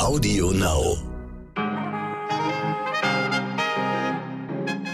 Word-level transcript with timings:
Audio 0.00 0.50
Now. 0.50 0.96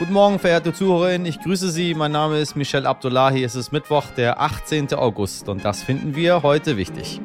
Guten 0.01 0.13
Morgen, 0.13 0.41
verehrte 0.41 0.73
Zuhörerinnen. 0.73 1.27
Ich 1.29 1.41
grüße 1.41 1.71
Sie. 1.71 1.95
Mein 1.95 2.11
Name 2.11 2.41
ist 2.41 2.57
Michel 2.57 2.87
Abdullahi. 2.87 3.45
Es 3.45 3.55
ist 3.55 3.71
Mittwoch, 3.71 4.07
der 4.17 4.41
18. 4.41 4.95
August. 4.95 5.49
Und 5.49 5.65
das 5.65 5.85
finden 5.85 6.17
wir 6.17 6.43
heute 6.43 6.77
wichtig. 6.77 7.21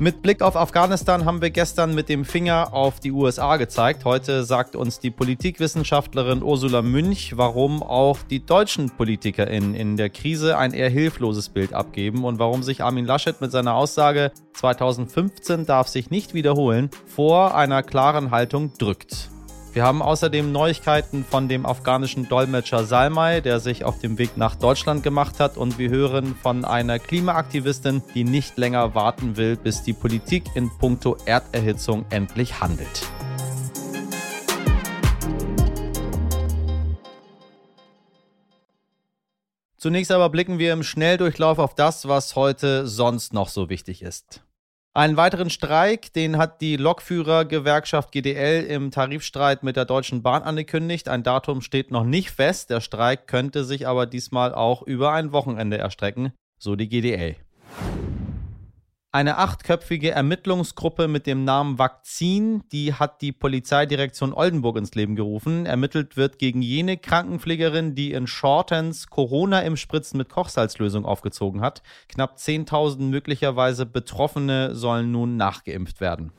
Mit 0.00 0.22
Blick 0.22 0.42
auf 0.42 0.56
Afghanistan 0.56 1.24
haben 1.24 1.40
wir 1.40 1.50
gestern 1.50 1.94
mit 1.94 2.08
dem 2.08 2.24
Finger 2.24 2.74
auf 2.74 2.98
die 2.98 3.12
USA 3.12 3.56
gezeigt. 3.56 4.04
Heute 4.04 4.42
sagt 4.42 4.74
uns 4.74 4.98
die 4.98 5.12
Politikwissenschaftlerin 5.12 6.42
Ursula 6.42 6.82
Münch, 6.82 7.36
warum 7.36 7.80
auch 7.80 8.18
die 8.28 8.44
deutschen 8.44 8.90
PolitikerInnen 8.90 9.76
in 9.76 9.96
der 9.96 10.10
Krise 10.10 10.58
ein 10.58 10.72
eher 10.72 10.90
hilfloses 10.90 11.48
Bild 11.48 11.72
abgeben 11.72 12.24
und 12.24 12.40
warum 12.40 12.64
sich 12.64 12.82
Armin 12.82 13.04
Laschet 13.04 13.40
mit 13.40 13.52
seiner 13.52 13.74
Aussage 13.74 14.32
2015 14.54 15.64
darf 15.64 15.86
sich 15.86 16.10
nicht 16.10 16.34
wiederholen 16.34 16.90
vor 17.06 17.54
einer 17.54 17.84
klaren 17.84 18.32
Haltung 18.32 18.72
drückt. 18.76 19.30
Wir 19.74 19.82
haben 19.82 20.02
außerdem 20.02 20.52
Neuigkeiten 20.52 21.24
von 21.24 21.48
dem 21.48 21.66
afghanischen 21.66 22.28
Dolmetscher 22.28 22.84
Salmai, 22.84 23.40
der 23.40 23.58
sich 23.58 23.82
auf 23.82 23.98
dem 23.98 24.18
Weg 24.18 24.36
nach 24.36 24.54
Deutschland 24.54 25.02
gemacht 25.02 25.40
hat. 25.40 25.56
Und 25.56 25.78
wir 25.78 25.90
hören 25.90 26.36
von 26.40 26.64
einer 26.64 27.00
Klimaaktivistin, 27.00 28.00
die 28.14 28.22
nicht 28.22 28.56
länger 28.56 28.94
warten 28.94 29.36
will, 29.36 29.56
bis 29.56 29.82
die 29.82 29.92
Politik 29.92 30.44
in 30.54 30.70
puncto 30.78 31.16
Erderhitzung 31.26 32.06
endlich 32.10 32.60
handelt. 32.60 33.08
Zunächst 39.76 40.12
aber 40.12 40.30
blicken 40.30 40.60
wir 40.60 40.72
im 40.72 40.84
Schnelldurchlauf 40.84 41.58
auf 41.58 41.74
das, 41.74 42.06
was 42.06 42.36
heute 42.36 42.86
sonst 42.86 43.32
noch 43.32 43.48
so 43.48 43.68
wichtig 43.68 44.02
ist. 44.02 44.43
Einen 44.96 45.16
weiteren 45.16 45.50
Streik, 45.50 46.12
den 46.12 46.38
hat 46.38 46.60
die 46.60 46.76
Lokführergewerkschaft 46.76 48.12
GDL 48.12 48.62
im 48.62 48.92
Tarifstreit 48.92 49.64
mit 49.64 49.74
der 49.74 49.86
Deutschen 49.86 50.22
Bahn 50.22 50.44
angekündigt. 50.44 51.08
Ein 51.08 51.24
Datum 51.24 51.62
steht 51.62 51.90
noch 51.90 52.04
nicht 52.04 52.30
fest. 52.30 52.70
Der 52.70 52.80
Streik 52.80 53.26
könnte 53.26 53.64
sich 53.64 53.88
aber 53.88 54.06
diesmal 54.06 54.54
auch 54.54 54.82
über 54.82 55.12
ein 55.12 55.32
Wochenende 55.32 55.78
erstrecken, 55.78 56.32
so 56.60 56.76
die 56.76 56.88
GDL. 56.88 57.34
Eine 59.14 59.38
achtköpfige 59.38 60.10
Ermittlungsgruppe 60.10 61.06
mit 61.06 61.28
dem 61.28 61.44
Namen 61.44 61.78
Vakzin, 61.78 62.64
die 62.72 62.94
hat 62.94 63.22
die 63.22 63.30
Polizeidirektion 63.30 64.32
Oldenburg 64.32 64.76
ins 64.76 64.96
Leben 64.96 65.14
gerufen. 65.14 65.66
Ermittelt 65.66 66.16
wird 66.16 66.40
gegen 66.40 66.62
jene 66.62 66.96
Krankenpflegerin, 66.96 67.94
die 67.94 68.10
in 68.10 68.26
Shortens 68.26 69.06
Corona 69.06 69.60
im 69.60 69.76
Spritzen 69.76 70.18
mit 70.18 70.30
Kochsalzlösung 70.30 71.04
aufgezogen 71.04 71.60
hat. 71.60 71.84
Knapp 72.08 72.38
10.000 72.38 73.02
möglicherweise 73.02 73.86
Betroffene 73.86 74.74
sollen 74.74 75.12
nun 75.12 75.36
nachgeimpft 75.36 76.00
werden. 76.00 76.32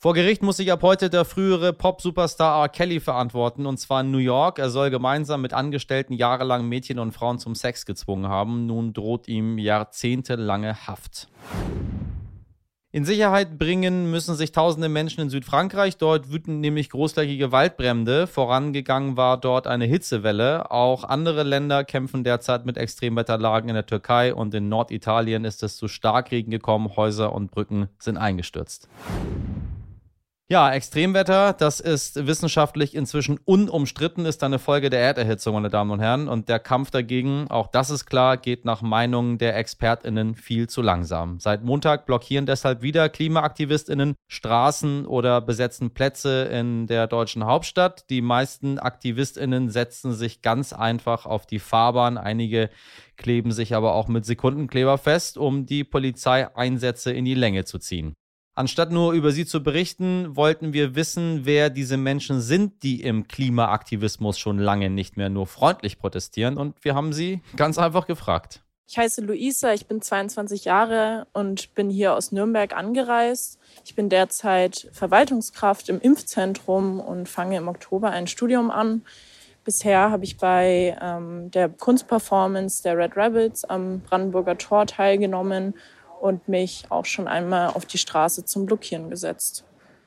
Vor 0.00 0.14
Gericht 0.14 0.44
muss 0.44 0.58
sich 0.58 0.70
ab 0.70 0.82
heute 0.82 1.10
der 1.10 1.24
frühere 1.24 1.72
Pop-Superstar 1.72 2.62
R. 2.62 2.68
Kelly 2.68 3.00
verantworten, 3.00 3.66
und 3.66 3.78
zwar 3.78 4.02
in 4.02 4.12
New 4.12 4.18
York. 4.18 4.60
Er 4.60 4.70
soll 4.70 4.90
gemeinsam 4.90 5.42
mit 5.42 5.52
Angestellten 5.52 6.12
jahrelang 6.12 6.68
Mädchen 6.68 7.00
und 7.00 7.10
Frauen 7.10 7.40
zum 7.40 7.56
Sex 7.56 7.84
gezwungen 7.84 8.28
haben. 8.28 8.66
Nun 8.66 8.92
droht 8.92 9.26
ihm 9.26 9.58
jahrzehntelange 9.58 10.86
Haft. 10.86 11.26
In 12.92 13.04
Sicherheit 13.04 13.58
bringen 13.58 14.08
müssen 14.12 14.36
sich 14.36 14.52
tausende 14.52 14.88
Menschen 14.88 15.20
in 15.20 15.30
Südfrankreich. 15.30 15.96
Dort 15.96 16.30
wüten 16.30 16.60
nämlich 16.60 16.90
großflächige 16.90 17.50
Waldbrände. 17.50 18.28
Vorangegangen 18.28 19.16
war 19.16 19.36
dort 19.36 19.66
eine 19.66 19.86
Hitzewelle. 19.86 20.70
Auch 20.70 21.02
andere 21.02 21.42
Länder 21.42 21.82
kämpfen 21.82 22.22
derzeit 22.22 22.66
mit 22.66 22.76
Extremwetterlagen. 22.78 23.68
In 23.68 23.74
der 23.74 23.86
Türkei 23.86 24.32
und 24.32 24.54
in 24.54 24.68
Norditalien 24.68 25.44
ist 25.44 25.64
es 25.64 25.76
zu 25.76 25.88
Starkregen 25.88 26.52
gekommen. 26.52 26.94
Häuser 26.94 27.32
und 27.32 27.50
Brücken 27.50 27.88
sind 27.98 28.16
eingestürzt. 28.16 28.88
Ja, 30.50 30.72
Extremwetter, 30.72 31.52
das 31.52 31.78
ist 31.78 32.26
wissenschaftlich 32.26 32.94
inzwischen 32.94 33.38
unumstritten, 33.44 34.24
ist 34.24 34.42
eine 34.42 34.58
Folge 34.58 34.88
der 34.88 35.00
Erderhitzung, 35.00 35.52
meine 35.52 35.68
Damen 35.68 35.90
und 35.90 36.00
Herren. 36.00 36.26
Und 36.26 36.48
der 36.48 36.58
Kampf 36.58 36.90
dagegen, 36.90 37.50
auch 37.50 37.66
das 37.66 37.90
ist 37.90 38.06
klar, 38.06 38.38
geht 38.38 38.64
nach 38.64 38.80
Meinungen 38.80 39.36
der 39.36 39.58
ExpertInnen 39.58 40.34
viel 40.34 40.66
zu 40.66 40.80
langsam. 40.80 41.38
Seit 41.38 41.64
Montag 41.64 42.06
blockieren 42.06 42.46
deshalb 42.46 42.80
wieder 42.80 43.10
KlimaaktivistInnen 43.10 44.14
Straßen 44.26 45.04
oder 45.04 45.42
besetzen 45.42 45.90
Plätze 45.90 46.44
in 46.44 46.86
der 46.86 47.08
deutschen 47.08 47.44
Hauptstadt. 47.44 48.08
Die 48.08 48.22
meisten 48.22 48.78
AktivistInnen 48.78 49.68
setzen 49.68 50.14
sich 50.14 50.40
ganz 50.40 50.72
einfach 50.72 51.26
auf 51.26 51.44
die 51.44 51.58
Fahrbahn. 51.58 52.16
Einige 52.16 52.70
kleben 53.18 53.52
sich 53.52 53.74
aber 53.74 53.92
auch 53.92 54.08
mit 54.08 54.24
Sekundenkleber 54.24 54.96
fest, 54.96 55.36
um 55.36 55.66
die 55.66 55.84
Polizeieinsätze 55.84 57.12
in 57.12 57.26
die 57.26 57.34
Länge 57.34 57.66
zu 57.66 57.78
ziehen. 57.78 58.14
Anstatt 58.58 58.90
nur 58.90 59.12
über 59.12 59.30
sie 59.30 59.46
zu 59.46 59.62
berichten, 59.62 60.34
wollten 60.34 60.72
wir 60.72 60.96
wissen, 60.96 61.42
wer 61.44 61.70
diese 61.70 61.96
Menschen 61.96 62.40
sind, 62.40 62.82
die 62.82 63.02
im 63.02 63.28
Klimaaktivismus 63.28 64.36
schon 64.36 64.58
lange 64.58 64.90
nicht 64.90 65.16
mehr 65.16 65.28
nur 65.28 65.46
freundlich 65.46 66.00
protestieren. 66.00 66.56
Und 66.56 66.84
wir 66.84 66.96
haben 66.96 67.12
sie 67.12 67.40
ganz 67.54 67.78
einfach 67.78 68.08
gefragt. 68.08 68.64
Ich 68.88 68.98
heiße 68.98 69.20
Luisa, 69.20 69.72
ich 69.74 69.86
bin 69.86 70.02
22 70.02 70.64
Jahre 70.64 71.28
und 71.32 71.72
bin 71.76 71.88
hier 71.88 72.16
aus 72.16 72.32
Nürnberg 72.32 72.76
angereist. 72.76 73.60
Ich 73.84 73.94
bin 73.94 74.08
derzeit 74.08 74.88
Verwaltungskraft 74.90 75.88
im 75.88 76.00
Impfzentrum 76.00 76.98
und 76.98 77.28
fange 77.28 77.58
im 77.58 77.68
Oktober 77.68 78.10
ein 78.10 78.26
Studium 78.26 78.72
an. 78.72 79.02
Bisher 79.62 80.10
habe 80.10 80.24
ich 80.24 80.36
bei 80.36 80.98
ähm, 81.00 81.52
der 81.52 81.68
Kunstperformance 81.68 82.82
der 82.82 82.98
Red 82.98 83.16
Rabbits 83.16 83.64
am 83.64 84.00
Brandenburger 84.00 84.58
Tor 84.58 84.86
teilgenommen 84.86 85.74
und 86.20 86.48
mich 86.48 86.84
auch 86.88 87.04
schon 87.04 87.28
einmal 87.28 87.68
auf 87.68 87.86
die 87.86 87.98
Straße 87.98 88.44
zum 88.44 88.66
Blockieren 88.66 89.10
gesetzt. 89.10 89.64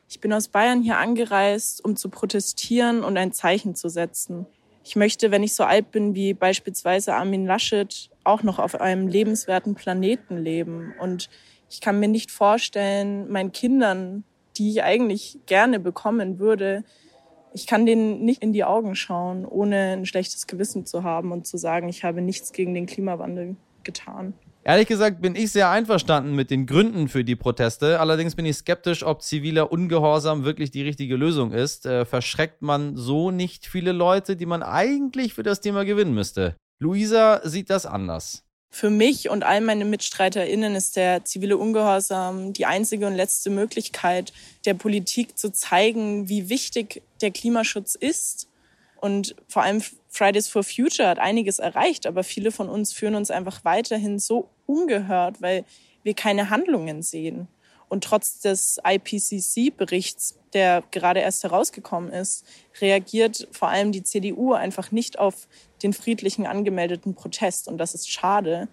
Ich 0.09 0.19
bin 0.19 0.33
aus 0.33 0.49
Bayern 0.49 0.81
hier 0.81 0.97
angereist, 0.97 1.83
um 1.85 1.95
zu 1.95 2.09
protestieren 2.09 3.03
und 3.03 3.17
ein 3.17 3.31
Zeichen 3.31 3.75
zu 3.75 3.87
setzen. 3.87 4.45
Ich 4.83 4.95
möchte, 4.95 5.31
wenn 5.31 5.43
ich 5.43 5.55
so 5.55 5.63
alt 5.63 5.91
bin 5.91 6.15
wie 6.15 6.33
beispielsweise 6.33 7.13
Armin 7.13 7.45
Laschet, 7.45 8.09
auch 8.23 8.43
noch 8.43 8.59
auf 8.59 8.79
einem 8.79 9.07
lebenswerten 9.07 9.75
Planeten 9.75 10.37
leben. 10.37 10.93
Und 10.99 11.29
ich 11.69 11.81
kann 11.81 11.99
mir 11.99 12.07
nicht 12.07 12.31
vorstellen, 12.31 13.31
meinen 13.31 13.51
Kindern, 13.51 14.23
die 14.57 14.71
ich 14.71 14.83
eigentlich 14.83 15.39
gerne 15.45 15.79
bekommen 15.79 16.39
würde, 16.39 16.83
ich 17.53 17.67
kann 17.67 17.85
denen 17.85 18.23
nicht 18.23 18.41
in 18.41 18.53
die 18.53 18.63
Augen 18.63 18.95
schauen, 18.95 19.45
ohne 19.45 19.93
ein 19.93 20.05
schlechtes 20.05 20.47
Gewissen 20.47 20.85
zu 20.85 21.03
haben 21.03 21.31
und 21.31 21.45
zu 21.45 21.57
sagen, 21.57 21.89
ich 21.89 22.03
habe 22.03 22.21
nichts 22.21 22.53
gegen 22.53 22.73
den 22.73 22.85
Klimawandel 22.85 23.55
getan. 23.83 24.33
Ehrlich 24.63 24.87
gesagt 24.87 25.21
bin 25.21 25.35
ich 25.35 25.51
sehr 25.51 25.71
einverstanden 25.71 26.35
mit 26.35 26.51
den 26.51 26.67
Gründen 26.67 27.09
für 27.09 27.23
die 27.23 27.35
Proteste. 27.35 27.99
Allerdings 27.99 28.35
bin 28.35 28.45
ich 28.45 28.57
skeptisch, 28.57 29.03
ob 29.03 29.23
ziviler 29.23 29.71
Ungehorsam 29.71 30.43
wirklich 30.43 30.69
die 30.69 30.83
richtige 30.83 31.15
Lösung 31.15 31.51
ist. 31.51 31.87
Äh, 31.87 32.05
verschreckt 32.05 32.61
man 32.61 32.95
so 32.95 33.31
nicht 33.31 33.65
viele 33.65 33.91
Leute, 33.91 34.35
die 34.35 34.45
man 34.45 34.61
eigentlich 34.61 35.33
für 35.33 35.41
das 35.41 35.61
Thema 35.61 35.83
gewinnen 35.83 36.13
müsste? 36.13 36.55
Luisa 36.79 37.41
sieht 37.43 37.71
das 37.71 37.87
anders. 37.87 38.43
Für 38.69 38.91
mich 38.91 39.29
und 39.29 39.43
all 39.43 39.61
meine 39.61 39.83
MitstreiterInnen 39.83 40.75
ist 40.75 40.95
der 40.95 41.25
zivile 41.25 41.57
Ungehorsam 41.57 42.53
die 42.53 42.65
einzige 42.65 43.07
und 43.07 43.15
letzte 43.15 43.49
Möglichkeit 43.49 44.31
der 44.65 44.75
Politik 44.75 45.37
zu 45.39 45.51
zeigen, 45.51 46.29
wie 46.29 46.49
wichtig 46.49 47.01
der 47.19 47.31
Klimaschutz 47.31 47.95
ist 47.95 48.47
und 48.95 49.35
vor 49.47 49.63
allem 49.63 49.81
Fridays 50.11 50.49
for 50.49 50.63
Future 50.63 51.07
hat 51.07 51.19
einiges 51.19 51.59
erreicht, 51.59 52.05
aber 52.05 52.23
viele 52.23 52.51
von 52.51 52.69
uns 52.69 52.91
führen 52.91 53.15
uns 53.15 53.31
einfach 53.31 53.63
weiterhin 53.63 54.19
so 54.19 54.49
ungehört, 54.65 55.41
weil 55.41 55.63
wir 56.03 56.13
keine 56.13 56.49
Handlungen 56.49 57.01
sehen. 57.01 57.47
Und 57.87 58.03
trotz 58.03 58.39
des 58.39 58.79
IPCC-Berichts, 58.85 60.37
der 60.53 60.83
gerade 60.91 61.21
erst 61.21 61.43
herausgekommen 61.43 62.11
ist, 62.11 62.45
reagiert 62.79 63.47
vor 63.51 63.69
allem 63.69 63.91
die 63.91 64.03
CDU 64.03 64.53
einfach 64.53 64.91
nicht 64.91 65.17
auf 65.17 65.47
den 65.81 65.93
friedlichen 65.93 66.45
angemeldeten 66.45 67.15
Protest. 67.15 67.67
Und 67.67 67.77
das 67.77 67.93
ist 67.93 68.09
schade. 68.09 68.67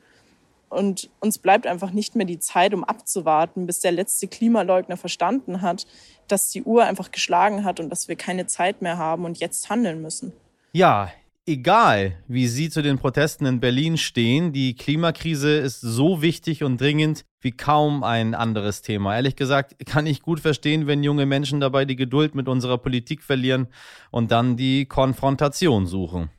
Und 0.69 1.09
uns 1.21 1.39
bleibt 1.39 1.67
einfach 1.67 1.93
nicht 1.93 2.15
mehr 2.15 2.27
die 2.27 2.39
Zeit, 2.39 2.75
um 2.75 2.85
abzuwarten, 2.85 3.67
bis 3.67 3.81
der 3.81 3.93
letzte 3.93 4.29
Klimaleugner 4.29 4.97
verstanden 4.97 5.63
hat, 5.63 5.87
dass 6.27 6.51
die 6.51 6.63
Uhr 6.63 6.85
einfach 6.85 7.11
geschlagen 7.11 7.65
hat 7.65 7.81
und 7.81 7.91
dass 7.91 8.09
wir 8.09 8.17
keine 8.17 8.47
Zeit 8.47 8.83
mehr 8.83 8.99
haben 8.99 9.25
und 9.25 9.39
jetzt 9.39 9.71
handeln 9.71 10.03
müssen. 10.03 10.33
Ja, 10.73 11.11
egal, 11.49 12.23
wie 12.29 12.47
Sie 12.47 12.69
zu 12.69 12.83
den 12.83 12.99
Protesten 12.99 13.47
in 13.47 13.59
Berlin 13.59 13.97
stehen, 13.97 14.53
die 14.53 14.75
Klimakrise 14.77 15.57
ist 15.57 15.81
so 15.81 16.21
wichtig 16.21 16.63
und 16.63 16.81
dringend 16.81 17.25
wie 17.41 17.53
kaum 17.53 18.05
ein 18.05 18.35
anderes 18.35 18.83
Thema. 18.83 19.17
Ehrlich 19.17 19.35
gesagt 19.35 19.75
kann 19.87 20.07
ich 20.07 20.23
gut 20.23 20.41
verstehen, 20.41 20.87
wenn 20.87 21.03
junge 21.03 21.27
Menschen 21.27 21.61
dabei 21.61 21.87
die 21.87 21.97
Geduld 21.97 22.35
mit 22.35 22.49
unserer 22.49 22.79
Politik 22.79 23.23
verlieren 23.23 23.69
und 24.11 24.31
dann 24.31 24.57
die 24.57 24.85
Konfrontation 24.87 25.87
suchen. 25.87 26.31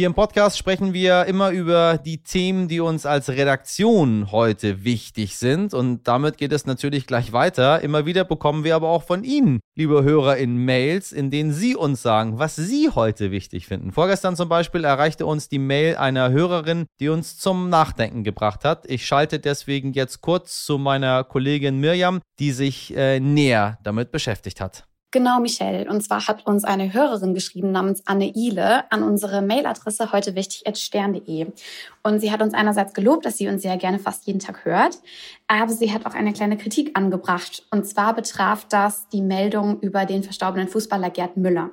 Hier 0.00 0.06
im 0.06 0.14
Podcast 0.14 0.56
sprechen 0.56 0.94
wir 0.94 1.26
immer 1.26 1.50
über 1.50 1.98
die 2.02 2.22
Themen, 2.22 2.68
die 2.68 2.80
uns 2.80 3.04
als 3.04 3.28
Redaktion 3.28 4.32
heute 4.32 4.82
wichtig 4.82 5.36
sind. 5.36 5.74
Und 5.74 6.08
damit 6.08 6.38
geht 6.38 6.52
es 6.52 6.64
natürlich 6.64 7.06
gleich 7.06 7.34
weiter. 7.34 7.82
Immer 7.82 8.06
wieder 8.06 8.24
bekommen 8.24 8.64
wir 8.64 8.76
aber 8.76 8.88
auch 8.88 9.02
von 9.02 9.24
Ihnen, 9.24 9.60
liebe 9.76 10.02
Hörer, 10.02 10.38
in 10.38 10.56
Mails, 10.64 11.12
in 11.12 11.30
denen 11.30 11.52
Sie 11.52 11.76
uns 11.76 12.00
sagen, 12.00 12.38
was 12.38 12.56
Sie 12.56 12.88
heute 12.88 13.30
wichtig 13.30 13.66
finden. 13.66 13.92
Vorgestern 13.92 14.36
zum 14.36 14.48
Beispiel 14.48 14.84
erreichte 14.84 15.26
uns 15.26 15.50
die 15.50 15.58
Mail 15.58 15.96
einer 15.96 16.30
Hörerin, 16.30 16.86
die 16.98 17.10
uns 17.10 17.36
zum 17.36 17.68
Nachdenken 17.68 18.24
gebracht 18.24 18.64
hat. 18.64 18.86
Ich 18.88 19.04
schalte 19.04 19.38
deswegen 19.38 19.92
jetzt 19.92 20.22
kurz 20.22 20.64
zu 20.64 20.78
meiner 20.78 21.24
Kollegin 21.24 21.78
Mirjam, 21.78 22.22
die 22.38 22.52
sich 22.52 22.96
äh, 22.96 23.20
näher 23.20 23.78
damit 23.82 24.12
beschäftigt 24.12 24.62
hat. 24.62 24.86
Genau, 25.12 25.40
Michelle. 25.40 25.90
Und 25.90 26.02
zwar 26.02 26.28
hat 26.28 26.46
uns 26.46 26.62
eine 26.62 26.92
Hörerin 26.92 27.34
geschrieben 27.34 27.72
namens 27.72 28.06
Anne 28.06 28.32
Ile 28.32 28.90
an 28.92 29.02
unsere 29.02 29.42
Mailadresse 29.42 30.12
heute 30.12 30.36
wichtig 30.36 30.62
stern.de. 30.78 31.48
Und 32.02 32.20
sie 32.20 32.32
hat 32.32 32.40
uns 32.40 32.54
einerseits 32.54 32.94
gelobt, 32.94 33.26
dass 33.26 33.36
sie 33.36 33.48
uns 33.48 33.62
sehr 33.62 33.76
gerne 33.76 33.98
fast 33.98 34.26
jeden 34.26 34.38
Tag 34.38 34.64
hört, 34.64 34.98
aber 35.48 35.72
sie 35.72 35.92
hat 35.92 36.06
auch 36.06 36.14
eine 36.14 36.32
kleine 36.32 36.56
Kritik 36.56 36.96
angebracht. 36.96 37.66
Und 37.70 37.86
zwar 37.86 38.14
betraf 38.14 38.66
das 38.68 39.08
die 39.08 39.20
Meldung 39.20 39.80
über 39.80 40.06
den 40.06 40.22
verstorbenen 40.22 40.68
Fußballer 40.68 41.10
Gerd 41.10 41.36
Müller. 41.36 41.70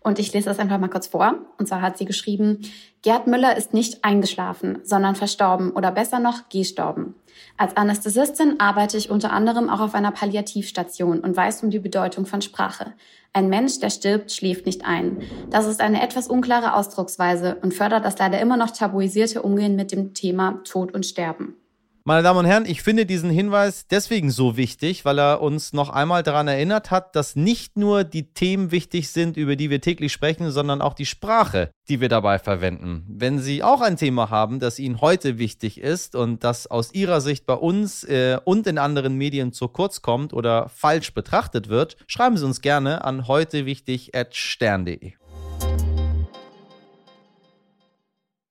Und 0.00 0.18
ich 0.18 0.32
lese 0.32 0.46
das 0.46 0.58
einfach 0.58 0.78
mal 0.78 0.88
kurz 0.88 1.06
vor. 1.06 1.34
Und 1.58 1.66
zwar 1.66 1.80
hat 1.80 1.98
sie 1.98 2.04
geschrieben, 2.04 2.60
Gerd 3.02 3.26
Müller 3.26 3.56
ist 3.56 3.74
nicht 3.74 4.04
eingeschlafen, 4.04 4.78
sondern 4.84 5.16
verstorben 5.16 5.70
oder 5.72 5.90
besser 5.90 6.20
noch 6.20 6.48
gestorben. 6.48 7.14
Als 7.56 7.76
Anästhesistin 7.76 8.60
arbeite 8.60 8.96
ich 8.96 9.10
unter 9.10 9.32
anderem 9.32 9.68
auch 9.68 9.80
auf 9.80 9.94
einer 9.94 10.12
Palliativstation 10.12 11.20
und 11.20 11.36
weiß 11.36 11.62
um 11.64 11.70
die 11.70 11.80
Bedeutung 11.80 12.26
von 12.26 12.42
Sprache. 12.42 12.92
Ein 13.36 13.48
Mensch, 13.48 13.80
der 13.80 13.90
stirbt, 13.90 14.30
schläft 14.30 14.64
nicht 14.64 14.84
ein. 14.84 15.18
Das 15.50 15.66
ist 15.66 15.80
eine 15.80 16.00
etwas 16.00 16.28
unklare 16.28 16.74
Ausdrucksweise 16.74 17.56
und 17.62 17.74
fördert 17.74 18.04
das 18.04 18.16
leider 18.16 18.40
immer 18.40 18.56
noch 18.56 18.70
tabuisierte 18.70 19.42
Umgehen 19.42 19.74
mit 19.74 19.90
dem 19.90 20.14
Thema 20.14 20.60
Tod 20.62 20.94
und 20.94 21.04
Sterben. 21.04 21.56
Meine 22.06 22.22
Damen 22.22 22.40
und 22.40 22.44
Herren, 22.44 22.66
ich 22.66 22.82
finde 22.82 23.06
diesen 23.06 23.30
Hinweis 23.30 23.86
deswegen 23.86 24.30
so 24.30 24.58
wichtig, 24.58 25.06
weil 25.06 25.18
er 25.18 25.40
uns 25.40 25.72
noch 25.72 25.88
einmal 25.88 26.22
daran 26.22 26.48
erinnert 26.48 26.90
hat, 26.90 27.16
dass 27.16 27.34
nicht 27.34 27.78
nur 27.78 28.04
die 28.04 28.34
Themen 28.34 28.70
wichtig 28.70 29.08
sind, 29.08 29.38
über 29.38 29.56
die 29.56 29.70
wir 29.70 29.80
täglich 29.80 30.12
sprechen, 30.12 30.50
sondern 30.50 30.82
auch 30.82 30.92
die 30.92 31.06
Sprache, 31.06 31.70
die 31.88 32.02
wir 32.02 32.10
dabei 32.10 32.38
verwenden. 32.38 33.06
Wenn 33.08 33.38
Sie 33.38 33.62
auch 33.62 33.80
ein 33.80 33.96
Thema 33.96 34.28
haben, 34.28 34.60
das 34.60 34.78
Ihnen 34.78 35.00
heute 35.00 35.38
wichtig 35.38 35.80
ist 35.80 36.14
und 36.14 36.44
das 36.44 36.66
aus 36.66 36.92
Ihrer 36.92 37.22
Sicht 37.22 37.46
bei 37.46 37.54
uns 37.54 38.04
äh, 38.04 38.38
und 38.44 38.66
in 38.66 38.76
anderen 38.76 39.16
Medien 39.16 39.54
zu 39.54 39.68
kurz 39.68 40.02
kommt 40.02 40.34
oder 40.34 40.68
falsch 40.68 41.14
betrachtet 41.14 41.70
wird, 41.70 41.96
schreiben 42.06 42.36
Sie 42.36 42.44
uns 42.44 42.60
gerne 42.60 43.02
an 43.02 43.26
heutewichtig.stern.de. 43.26 45.14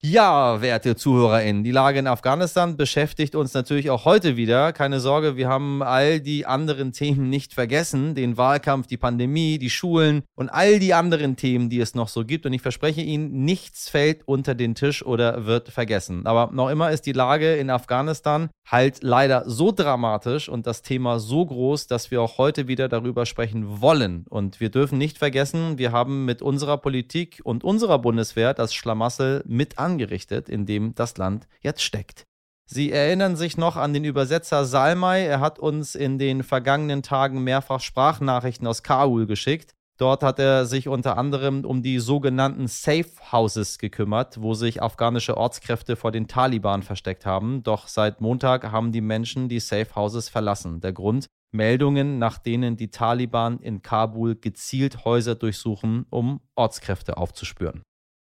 Ja, 0.05 0.61
werte 0.61 0.97
ZuhörerInnen, 0.97 1.63
die 1.63 1.71
Lage 1.71 1.99
in 1.99 2.07
Afghanistan 2.07 2.75
beschäftigt 2.75 3.35
uns 3.35 3.53
natürlich 3.53 3.89
auch 3.89 4.03
heute 4.03 4.35
wieder. 4.35 4.73
Keine 4.73 4.99
Sorge, 4.99 5.37
wir 5.37 5.47
haben 5.47 5.81
all 5.81 6.19
die 6.19 6.45
anderen 6.45 6.91
Themen 6.91 7.29
nicht 7.29 7.53
vergessen. 7.53 8.13
Den 8.13 8.35
Wahlkampf, 8.35 8.87
die 8.87 8.97
Pandemie, 8.97 9.59
die 9.59 9.69
Schulen 9.69 10.23
und 10.35 10.49
all 10.49 10.79
die 10.79 10.93
anderen 10.93 11.37
Themen, 11.37 11.69
die 11.69 11.79
es 11.79 11.95
noch 11.95 12.09
so 12.09 12.25
gibt. 12.25 12.45
Und 12.45 12.51
ich 12.51 12.61
verspreche 12.61 12.99
Ihnen, 12.99 13.45
nichts 13.45 13.87
fällt 13.87 14.27
unter 14.27 14.55
den 14.55 14.75
Tisch 14.75 15.05
oder 15.05 15.45
wird 15.45 15.69
vergessen. 15.69 16.25
Aber 16.25 16.51
noch 16.53 16.69
immer 16.69 16.91
ist 16.91 17.05
die 17.05 17.13
Lage 17.13 17.55
in 17.55 17.69
Afghanistan 17.69 18.49
halt 18.69 19.03
leider 19.03 19.49
so 19.49 19.71
dramatisch 19.71 20.49
und 20.49 20.67
das 20.67 20.81
Thema 20.81 21.19
so 21.19 21.45
groß, 21.45 21.87
dass 21.87 22.11
wir 22.11 22.21
auch 22.21 22.37
heute 22.37 22.67
wieder 22.67 22.89
darüber 22.89 23.25
sprechen 23.25 23.81
wollen. 23.81 24.25
Und 24.29 24.59
wir 24.59 24.69
dürfen 24.69 24.97
nicht 24.97 25.17
vergessen, 25.17 25.77
wir 25.77 25.93
haben 25.93 26.25
mit 26.25 26.41
unserer 26.41 26.77
Politik 26.77 27.39
und 27.45 27.63
unserer 27.63 27.99
Bundeswehr 27.99 28.53
das 28.53 28.73
Schlamassel 28.73 29.43
mit 29.45 29.79
an 29.79 29.92
angerichtet, 29.93 30.49
in 30.49 30.65
dem 30.65 30.95
das 30.95 31.17
Land 31.17 31.47
jetzt 31.61 31.83
steckt. 31.83 32.25
Sie 32.65 32.91
erinnern 32.91 33.35
sich 33.35 33.57
noch 33.57 33.75
an 33.75 33.93
den 33.93 34.03
Übersetzer 34.05 34.65
Salmai. 34.65 35.21
Er 35.25 35.39
hat 35.39 35.59
uns 35.59 35.95
in 35.95 36.17
den 36.17 36.43
vergangenen 36.43 37.03
Tagen 37.03 37.43
mehrfach 37.43 37.81
Sprachnachrichten 37.81 38.67
aus 38.67 38.83
Kabul 38.83 39.27
geschickt. 39.27 39.73
Dort 39.99 40.23
hat 40.23 40.39
er 40.39 40.65
sich 40.65 40.87
unter 40.87 41.17
anderem 41.17 41.65
um 41.65 41.83
die 41.83 41.99
sogenannten 41.99 42.67
Safe 42.67 43.11
Houses 43.31 43.77
gekümmert, 43.77 44.41
wo 44.41 44.55
sich 44.55 44.81
afghanische 44.81 45.37
Ortskräfte 45.37 45.95
vor 45.95 46.11
den 46.11 46.27
Taliban 46.27 46.81
versteckt 46.81 47.25
haben. 47.27 47.61
Doch 47.61 47.87
seit 47.87 48.19
Montag 48.19 48.71
haben 48.71 48.91
die 48.91 49.01
Menschen 49.01 49.49
die 49.49 49.59
Safe 49.59 49.93
Houses 49.95 50.29
verlassen. 50.29 50.81
Der 50.81 50.93
Grund? 50.93 51.27
Meldungen, 51.51 52.17
nach 52.17 52.39
denen 52.39 52.77
die 52.77 52.89
Taliban 52.89 53.59
in 53.59 53.83
Kabul 53.83 54.35
gezielt 54.35 55.05
Häuser 55.05 55.35
durchsuchen, 55.35 56.07
um 56.09 56.41
Ortskräfte 56.55 57.17
aufzuspüren. 57.17 57.83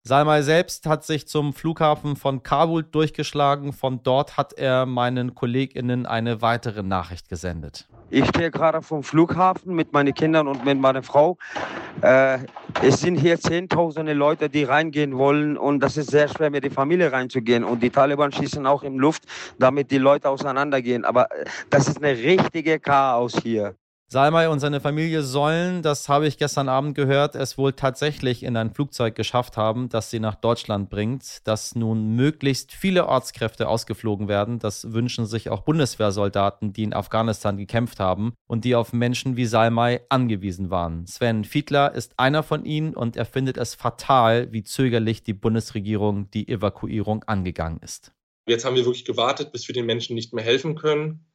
Salmai 0.07 0.43
selbst 0.43 0.85
hat 0.87 1.03
sich 1.03 1.27
zum 1.27 1.55
Flughafen 1.55 2.17
von 2.17 2.43
Kabul 2.43 2.83
durchgeschlagen. 2.83 3.73
Von 3.73 4.03
dort 4.03 4.37
hat 4.37 4.53
er 4.53 4.85
meinen 4.85 5.35
KollegInnen 5.35 6.05
eine 6.05 6.43
weitere 6.43 6.83
Nachricht 6.83 7.31
gesendet. 7.31 7.89
Ich 8.11 8.29
stehe 8.29 8.51
gerade 8.51 8.83
vom 8.83 9.03
Flughafen 9.03 9.75
mit 9.75 9.95
meinen 9.95 10.13
Kindern 10.13 10.47
und 10.47 10.63
mit 10.63 10.79
meiner 10.79 11.03
Frau. 11.03 11.39
Äh, 12.03 12.41
es 12.83 13.01
sind 13.01 13.17
hier 13.17 13.41
zehntausende 13.41 14.13
Leute, 14.13 14.51
die 14.51 14.65
reingehen 14.65 15.17
wollen 15.17 15.57
und 15.57 15.81
das 15.81 15.97
ist 15.97 16.11
sehr 16.11 16.29
schwer, 16.29 16.51
mit 16.51 16.65
der 16.65 16.71
Familie 16.71 17.11
reinzugehen. 17.11 17.65
Und 17.65 17.83
die 17.83 17.89
Taliban 17.89 18.31
schießen 18.31 18.67
auch 18.67 18.83
in 18.83 18.99
Luft, 18.99 19.23
damit 19.59 19.91
die 19.91 19.97
Leute 19.97 20.29
auseinandergehen. 20.29 21.07
Aber 21.07 21.33
äh, 21.33 21.47
das 21.71 21.89
ist 21.89 22.05
eine 22.05 22.13
richtige 22.13 22.79
Chaos 22.79 23.39
hier. 23.43 23.75
Salmai 24.15 24.49
und 24.49 24.61
seine 24.61 24.81
Familie 24.81 25.25
sollen, 25.25 25.83
das 25.83 26.09
habe 26.09 26.29
ich 26.29 26.39
gestern 26.39 26.69
Abend 26.69 26.95
gehört, 26.95 27.35
es 27.35 27.59
wohl 27.59 27.73
tatsächlich 27.73 28.45
in 28.45 28.57
ein 28.57 28.73
Flugzeug 28.73 29.17
geschafft 29.17 29.57
haben, 29.57 29.89
das 29.89 30.09
sie 30.09 30.21
nach 30.21 30.37
Deutschland 30.37 30.89
bringt, 30.89 31.45
dass 31.49 31.75
nun 31.75 32.15
möglichst 32.15 32.71
viele 32.71 33.09
Ortskräfte 33.09 33.67
ausgeflogen 33.67 34.29
werden. 34.29 34.61
Das 34.61 34.93
wünschen 34.93 35.27
sich 35.27 35.51
auch 35.51 35.63
Bundeswehrsoldaten, 35.63 36.73
die 36.73 36.85
in 36.85 36.95
Afghanistan 36.95 37.57
gekämpft 37.57 37.99
haben 37.99 38.35
und 38.47 38.65
die 38.65 38.77
auf 38.77 38.93
Menschen 38.93 39.37
wie 39.37 39.47
Salmai 39.47 40.03
angewiesen 40.11 40.71
waren. 40.71 41.09
Sven 41.09 41.43
Fiedler 41.43 41.93
ist 41.93 42.13
einer 42.17 42.45
von 42.45 42.65
ihnen 42.65 42.95
und 42.95 43.17
er 43.17 43.25
findet 43.25 43.57
es 43.57 43.75
fatal, 43.75 44.53
wie 44.53 44.63
zögerlich 44.63 45.25
die 45.25 45.35
Bundesregierung 45.35 46.31
die 46.31 46.47
Evakuierung 46.47 47.25
angegangen 47.25 47.81
ist. 47.83 48.13
Jetzt 48.47 48.65
haben 48.65 48.77
wir 48.77 48.85
wirklich 48.85 49.07
gewartet, 49.07 49.51
bis 49.51 49.67
wir 49.67 49.73
den 49.73 49.87
Menschen 49.87 50.15
nicht 50.15 50.33
mehr 50.33 50.45
helfen 50.45 50.77
können. 50.77 51.27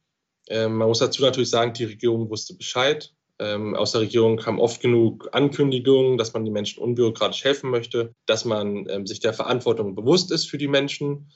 Ähm, 0.48 0.76
man 0.76 0.88
muss 0.88 0.98
dazu 0.98 1.22
natürlich 1.22 1.50
sagen, 1.50 1.72
die 1.72 1.84
Regierung 1.84 2.30
wusste 2.30 2.54
Bescheid. 2.54 3.12
Ähm, 3.38 3.74
aus 3.74 3.92
der 3.92 4.02
Regierung 4.02 4.36
kamen 4.36 4.58
oft 4.58 4.82
genug 4.82 5.28
Ankündigungen, 5.32 6.18
dass 6.18 6.34
man 6.34 6.44
den 6.44 6.52
Menschen 6.52 6.82
unbürokratisch 6.82 7.42
helfen 7.44 7.70
möchte, 7.70 8.14
dass 8.26 8.44
man 8.44 8.86
ähm, 8.88 9.06
sich 9.06 9.20
der 9.20 9.32
Verantwortung 9.32 9.94
bewusst 9.94 10.30
ist 10.30 10.46
für 10.46 10.58
die 10.58 10.68
Menschen. 10.68 11.30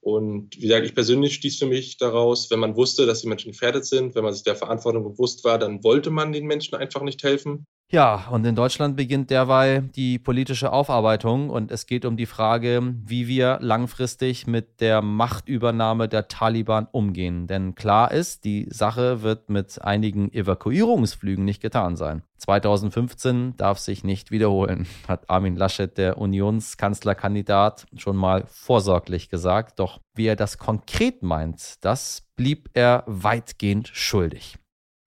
Und 0.00 0.56
wie 0.56 0.66
gesagt, 0.66 0.84
ich 0.84 0.94
persönlich 0.94 1.34
stieß 1.34 1.58
für 1.58 1.66
mich 1.66 1.96
daraus, 1.96 2.50
wenn 2.50 2.58
man 2.58 2.76
wusste, 2.76 3.06
dass 3.06 3.22
die 3.22 3.28
Menschen 3.28 3.52
gefährdet 3.52 3.86
sind, 3.86 4.14
wenn 4.14 4.24
man 4.24 4.34
sich 4.34 4.42
der 4.42 4.56
Verantwortung 4.56 5.04
bewusst 5.04 5.44
war, 5.44 5.58
dann 5.58 5.82
wollte 5.82 6.10
man 6.10 6.32
den 6.32 6.46
Menschen 6.46 6.74
einfach 6.74 7.02
nicht 7.02 7.22
helfen. 7.22 7.66
Ja, 7.94 8.26
und 8.28 8.44
in 8.44 8.56
Deutschland 8.56 8.96
beginnt 8.96 9.30
derweil 9.30 9.82
die 9.82 10.18
politische 10.18 10.72
Aufarbeitung 10.72 11.48
und 11.48 11.70
es 11.70 11.86
geht 11.86 12.04
um 12.04 12.16
die 12.16 12.26
Frage, 12.26 12.92
wie 13.06 13.28
wir 13.28 13.58
langfristig 13.60 14.48
mit 14.48 14.80
der 14.80 15.00
Machtübernahme 15.00 16.08
der 16.08 16.26
Taliban 16.26 16.88
umgehen. 16.90 17.46
Denn 17.46 17.76
klar 17.76 18.10
ist, 18.10 18.44
die 18.44 18.66
Sache 18.68 19.22
wird 19.22 19.48
mit 19.48 19.80
einigen 19.80 20.32
Evakuierungsflügen 20.32 21.44
nicht 21.44 21.62
getan 21.62 21.94
sein. 21.94 22.24
2015 22.38 23.56
darf 23.58 23.78
sich 23.78 24.02
nicht 24.02 24.32
wiederholen, 24.32 24.88
hat 25.06 25.30
Armin 25.30 25.54
Laschet, 25.54 25.96
der 25.96 26.18
Unionskanzlerkandidat, 26.18 27.86
schon 27.96 28.16
mal 28.16 28.42
vorsorglich 28.48 29.28
gesagt. 29.28 29.78
Doch 29.78 30.00
wie 30.16 30.26
er 30.26 30.34
das 30.34 30.58
konkret 30.58 31.22
meint, 31.22 31.84
das 31.84 32.26
blieb 32.34 32.70
er 32.74 33.04
weitgehend 33.06 33.86
schuldig. 33.86 34.58